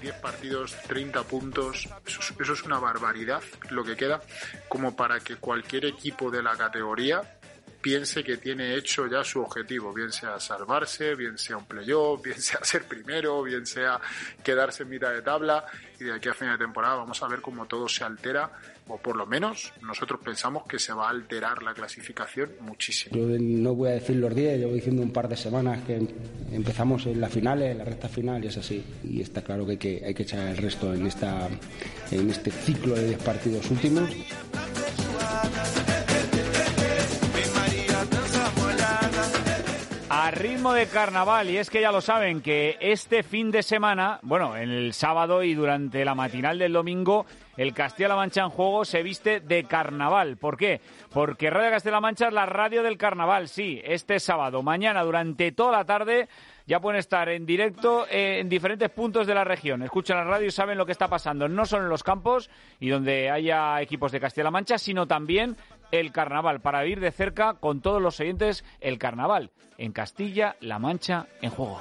[0.00, 4.20] 10 partidos, 30 puntos, eso es, eso es una barbaridad lo que queda,
[4.68, 7.38] como para que cualquier equipo de la categoría
[7.86, 12.40] piense que tiene hecho ya su objetivo, bien sea salvarse, bien sea un playoff, bien
[12.40, 14.00] sea ser primero, bien sea
[14.42, 15.64] quedarse en mitad de tabla
[16.00, 18.50] y de aquí a fin de temporada vamos a ver cómo todo se altera
[18.88, 23.16] o por lo menos nosotros pensamos que se va a alterar la clasificación muchísimo.
[23.16, 26.08] Yo no voy a decir los 10, llevo diciendo un par de semanas que em-
[26.52, 28.84] empezamos en las finales, en la recta final y es así.
[29.04, 31.48] Y está claro que hay que, hay que echar el resto en, esta,
[32.10, 34.10] en este ciclo de 10 partidos últimos.
[40.18, 44.18] A ritmo de carnaval, y es que ya lo saben que este fin de semana,
[44.22, 47.26] bueno, el sábado y durante la matinal del domingo,
[47.58, 50.38] el Castilla-La Mancha en juego se viste de carnaval.
[50.38, 50.80] ¿Por qué?
[51.12, 55.72] Porque Radio Castilla-La Mancha es la radio del carnaval, sí, este sábado, mañana, durante toda
[55.72, 56.30] la tarde,
[56.66, 59.82] ya pueden estar en directo eh, en diferentes puntos de la región.
[59.82, 62.48] Escuchan la radio y saben lo que está pasando, no solo en los campos
[62.80, 65.56] y donde haya equipos de Castilla-La Mancha, sino también
[65.90, 70.78] el carnaval, para vivir de cerca con todos los oyentes el carnaval en Castilla, La
[70.78, 71.78] Mancha, en juego.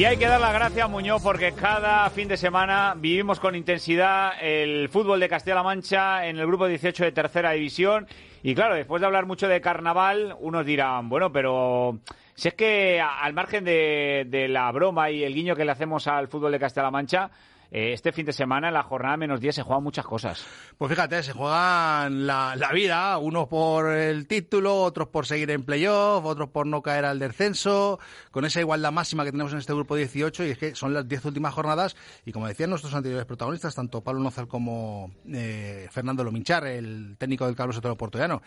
[0.00, 3.54] Y hay que dar las gracias a Muñoz porque cada fin de semana vivimos con
[3.54, 8.06] intensidad el fútbol de Castilla-La Mancha en el grupo 18 de tercera división.
[8.42, 11.98] Y claro, después de hablar mucho de carnaval, unos dirán, bueno, pero
[12.34, 16.06] si es que al margen de, de la broma y el guiño que le hacemos
[16.06, 17.30] al fútbol de Castilla-La Mancha,
[17.70, 20.44] eh, este fin de semana en la jornada menos 10 se juegan muchas cosas.
[20.76, 25.62] Pues fíjate, se juegan la, la vida, unos por el título, otros por seguir en
[25.64, 27.98] playoff, otros por no caer al descenso,
[28.30, 31.06] con esa igualdad máxima que tenemos en este grupo 18, y es que son las
[31.06, 36.24] 10 últimas jornadas, y como decían nuestros anteriores protagonistas, tanto Pablo Nozal como eh, Fernando
[36.24, 38.42] Lominchar, el técnico del Carlos Sotelo Portollano,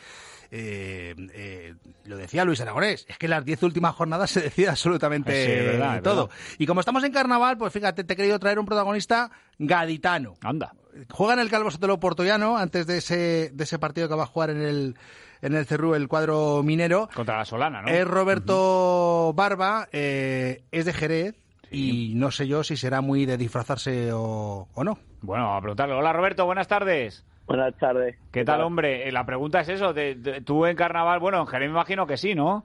[0.52, 5.46] eh, eh, lo decía Luis Aragonés, es que las 10 últimas jornadas se decide absolutamente
[5.46, 6.28] Sí, verdad, todo.
[6.28, 6.42] verdad.
[6.58, 9.13] Y como estamos en carnaval, pues fíjate, te he querido traer un protagonista
[9.60, 10.34] gaditano.
[10.44, 10.74] Anda.
[11.12, 14.28] Juega en el Calvo Sotelo Portollano antes de ese, de ese partido que va a
[14.28, 14.96] jugar en el,
[15.42, 17.10] en el Cerrú, el cuadro minero.
[17.16, 17.88] Contra la Solana, ¿no?
[17.88, 21.36] Es Roberto Barba, eh, es de Jerez
[21.72, 25.00] y no sé yo si será muy de disfrazarse o, o no.
[25.22, 25.96] Bueno, a preguntarle.
[25.96, 27.26] Hola Roberto, buenas tardes.
[27.48, 28.16] Buenas tardes.
[28.32, 29.08] ¿Qué tal, hombre?
[29.08, 32.06] Eh, La pregunta es eso, de- de- tú en carnaval, bueno, en Jerez me imagino
[32.08, 32.64] que sí, ¿no?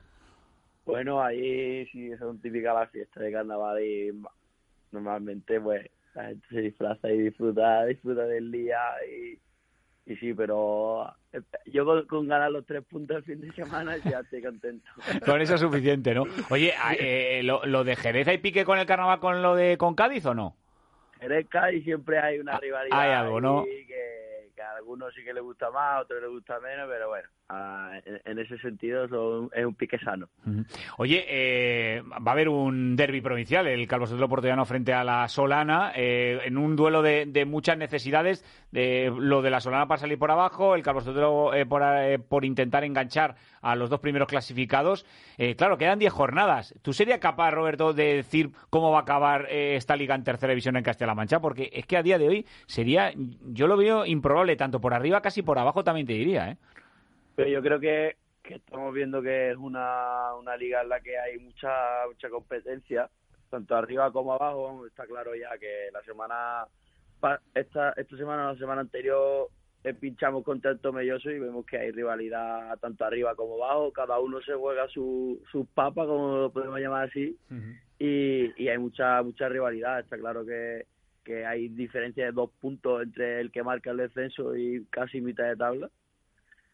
[0.84, 4.30] Bueno, ahí sí son típicas las fiestas de carnaval y ma-
[4.92, 5.86] normalmente pues
[6.22, 9.38] la gente se disfraza y disfruta, disfruta del día y,
[10.12, 13.96] y sí, pero eh, yo con, con ganar los tres puntos el fin de semana
[13.98, 14.90] ya estoy contento.
[15.24, 16.24] Con eso es suficiente, ¿no?
[16.50, 19.76] Oye, a- eh, lo, lo de Jerez, ¿hay pique con el carnaval con lo de
[19.78, 20.56] con Cádiz o no?
[21.20, 23.64] Jerez y siempre hay una rivalidad hay algo, ¿no?
[23.64, 27.08] que, que a algunos sí que les gusta más, a otros les gusta menos, pero
[27.08, 30.28] bueno, en, ese sentido es un pique sano.
[30.98, 35.28] Oye, eh, va a haber un derby provincial, el Calvo Sotelo Portollano frente a la
[35.28, 40.00] Solana, eh, en un duelo de, de muchas necesidades, de, lo de la Solana para
[40.00, 44.00] salir por abajo, el Calvo Sotelo eh, por, eh, por intentar enganchar a los dos
[44.00, 45.06] primeros clasificados.
[45.36, 46.74] Eh, claro, quedan 10 jornadas.
[46.82, 50.50] ¿Tú serías capaz, Roberto, de decir cómo va a acabar eh, esta liga en tercera
[50.50, 51.40] división en Castilla-La Mancha?
[51.40, 55.20] Porque es que a día de hoy sería, yo lo veo improbable, tanto por arriba
[55.20, 56.56] casi por abajo también te diría, ¿eh?
[57.38, 61.16] Pero yo creo que, que estamos viendo que es una, una liga en la que
[61.16, 61.70] hay mucha
[62.08, 63.08] mucha competencia,
[63.48, 64.84] tanto arriba como abajo.
[64.86, 66.66] Está claro ya que la semana
[67.54, 69.48] esta esta semana o la semana anterior
[69.84, 73.92] eh, pinchamos contra el Tomelloso y vemos que hay rivalidad tanto arriba como abajo.
[73.92, 77.36] Cada uno se juega su- sus papas, como lo podemos llamar así,
[78.00, 80.00] y, y hay mucha mucha rivalidad.
[80.00, 80.86] Está claro que,
[81.24, 85.44] que hay diferencia de dos puntos entre el que marca el descenso y casi mitad
[85.44, 85.88] de tabla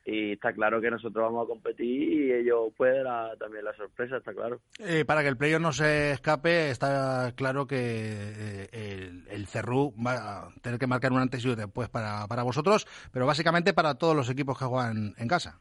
[0.04, 4.18] y está claro que nosotros vamos a competir y ellos pueden la- también la sorpresa,
[4.18, 4.60] está claro.
[4.78, 9.94] Eh, para que el playoff no se escape, está claro que eh, el, el Cerrú
[10.04, 13.72] va a tener que marcar un antes y un después para, para vosotros, pero básicamente
[13.72, 15.60] para todos los equipos que juegan en casa.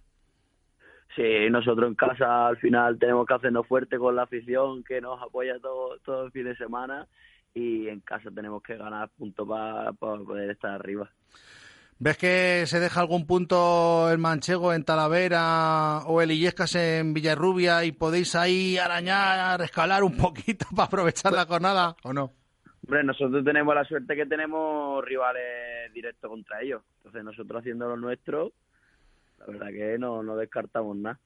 [1.16, 1.22] Sí,
[1.52, 5.60] nosotros en casa al final tenemos que hacernos fuerte con la afición que nos apoya
[5.60, 7.08] todo, todo el fin de semana
[7.54, 11.10] y en casa tenemos que ganar puntos para poder estar arriba.
[12.00, 17.86] ¿Ves que se deja algún punto el Manchego en Talavera o el Illescas en Villarrubia
[17.86, 22.32] y podéis ahí arañar, escalar un poquito para aprovechar la jornada o no?
[22.86, 26.82] Hombre, nosotros tenemos la suerte que tenemos rivales directos contra ellos.
[26.98, 28.52] Entonces nosotros haciendo lo nuestro,
[29.40, 31.20] la verdad que no, no descartamos nada.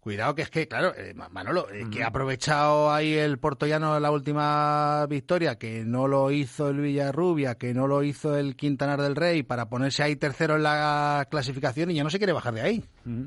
[0.00, 4.00] Cuidado que es que, claro, eh, Ma- Manolo, eh, que ha aprovechado ahí el portollano
[4.00, 9.00] la última victoria, que no lo hizo el Villarrubia, que no lo hizo el Quintanar
[9.02, 12.54] del Rey, para ponerse ahí tercero en la clasificación y ya no se quiere bajar
[12.54, 12.84] de ahí.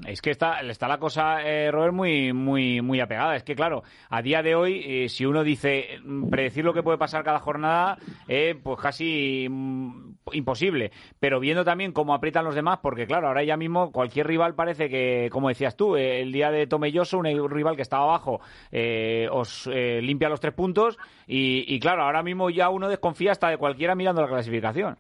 [0.08, 3.36] Es que está, está la cosa, eh, Robert, muy, muy, muy apegada.
[3.36, 6.82] Es que, claro, a día de hoy, eh, si uno dice mm, predecir lo que
[6.84, 7.98] puede pasar cada jornada,
[8.64, 10.92] pues casi mm, imposible.
[11.20, 14.90] Pero viendo también cómo aprietan los demás, porque, claro, ahora ya mismo cualquier rival parece
[14.90, 18.42] que, como decías tú, el día de Tomelloso, un rival que estaba abajo,
[18.72, 20.98] eh, os eh, limpia los tres puntos.
[21.28, 24.98] Y, claro, ahora mismo ya uno desconfía hasta de cualquiera mirando la clasificación.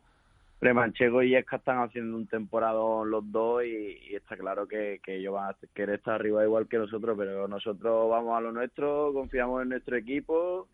[0.74, 5.34] Manchego y Esca están haciendo un temporada los dos y, está claro que, que ellos
[5.34, 9.62] van a querer estar arriba igual que nosotros, pero nosotros vamos a lo nuestro, confiamos
[9.64, 10.70] en nuestro equipo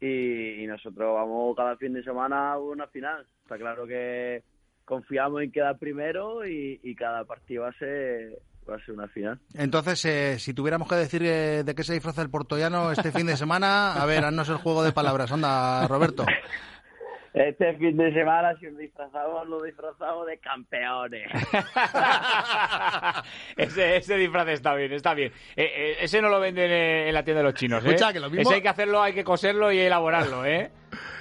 [0.00, 3.24] y, y nosotros vamos cada fin de semana a una final.
[3.44, 4.42] Está claro que
[4.84, 9.08] confiamos en quedar primero y, y cada partido va a ser va a ser una
[9.08, 9.38] final.
[9.54, 13.26] Entonces, eh, si tuviéramos que decir eh, de qué se disfraza el portollano este fin
[13.26, 15.32] de semana, a ver, haznos el juego de palabras.
[15.32, 16.24] Anda, Roberto.
[17.32, 21.30] Este fin de semana, si nos disfrazamos, nos disfrazamos de campeones.
[23.56, 25.32] ese, ese disfraz está bien, está bien.
[25.56, 27.88] Eh, eh, ese no lo venden en, la tienda de los chinos, ¿eh?
[27.88, 30.70] Escucha, que lo mismo- Ese hay que hacerlo, hay que coserlo y elaborarlo, ¿eh?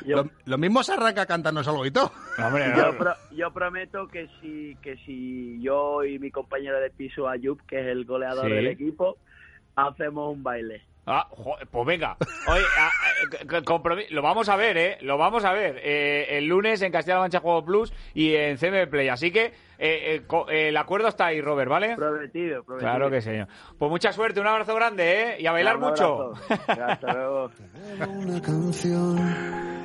[0.05, 2.11] Lo, lo mismo se arranca a cantarnos algo y todo.
[2.43, 7.27] Hombre, Yo, pro- yo prometo que si, que si yo y mi compañero de piso
[7.29, 8.51] Ayub, que es el goleador Sí.
[8.53, 9.17] del equipo,
[9.75, 10.81] hacemos un baile.
[11.11, 11.27] Ah,
[11.71, 12.15] pues venga.
[12.47, 14.97] Oye, ah, ah, compromi- lo vamos a ver, ¿eh?
[15.01, 15.81] Lo vamos a ver.
[15.83, 19.09] Eh, el lunes en Castilla-La Mancha Juego Plus y en CM Play.
[19.09, 21.95] Así que eh, eh, eh, el acuerdo está ahí, Robert, ¿vale?
[21.95, 22.91] Prometido, prometido.
[22.91, 23.29] Claro que sí.
[23.31, 23.47] señor.
[23.79, 25.37] Pues mucha suerte, un abrazo grande, ¿eh?
[25.41, 26.33] Y a bailar Un mucho.
[26.67, 27.51] Hasta luego.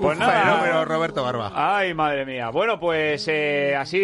[0.00, 0.42] Pues Un nada.
[0.60, 1.50] fenómeno, Roberto Barba.
[1.54, 2.50] Ay, madre mía.
[2.50, 4.00] Bueno, pues eh, así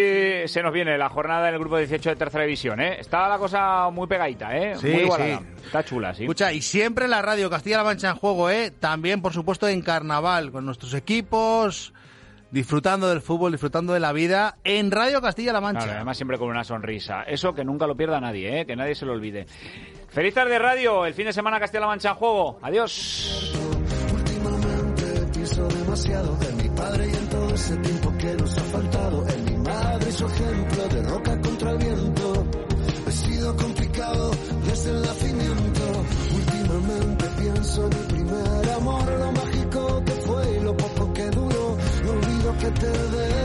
[0.47, 2.97] se nos viene la jornada en el grupo 18 de tercera división, ¿eh?
[2.99, 4.75] Está la cosa muy pegadita, ¿eh?
[4.77, 5.39] Sí, muy igualada.
[5.39, 5.45] sí.
[5.67, 6.25] Está chula, sí.
[6.25, 8.73] Escucha, y siempre la radio Castilla-La Mancha en juego, ¿eh?
[8.73, 11.95] También, por supuesto, en carnaval, con nuestros equipos,
[12.51, 15.85] disfrutando del fútbol, disfrutando de la vida, en Radio Castilla-La Mancha.
[15.85, 17.23] Claro, además siempre con una sonrisa.
[17.23, 18.67] Eso que nunca lo pierda nadie, ¿eh?
[18.67, 19.47] que nadie se lo olvide.
[20.09, 22.59] Feliz tarde radio, el fin de semana Castilla-La Mancha en juego.
[22.63, 23.53] Adiós.
[25.45, 29.29] Pienso demasiado de mi padre y en todo ese tiempo que nos ha faltado.
[29.29, 32.47] En mi madre su ejemplo de roca contra el viento.
[33.07, 34.31] He sido complicado
[34.67, 35.83] desde el nacimiento.
[36.35, 41.77] Últimamente pienso en mi primer amor, lo mágico que fue y lo poco que duró.
[42.05, 43.44] No olvido que te debo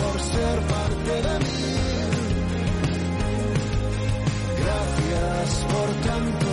[0.00, 1.60] por ser parte de mí.
[4.62, 6.49] Gracias por tanto.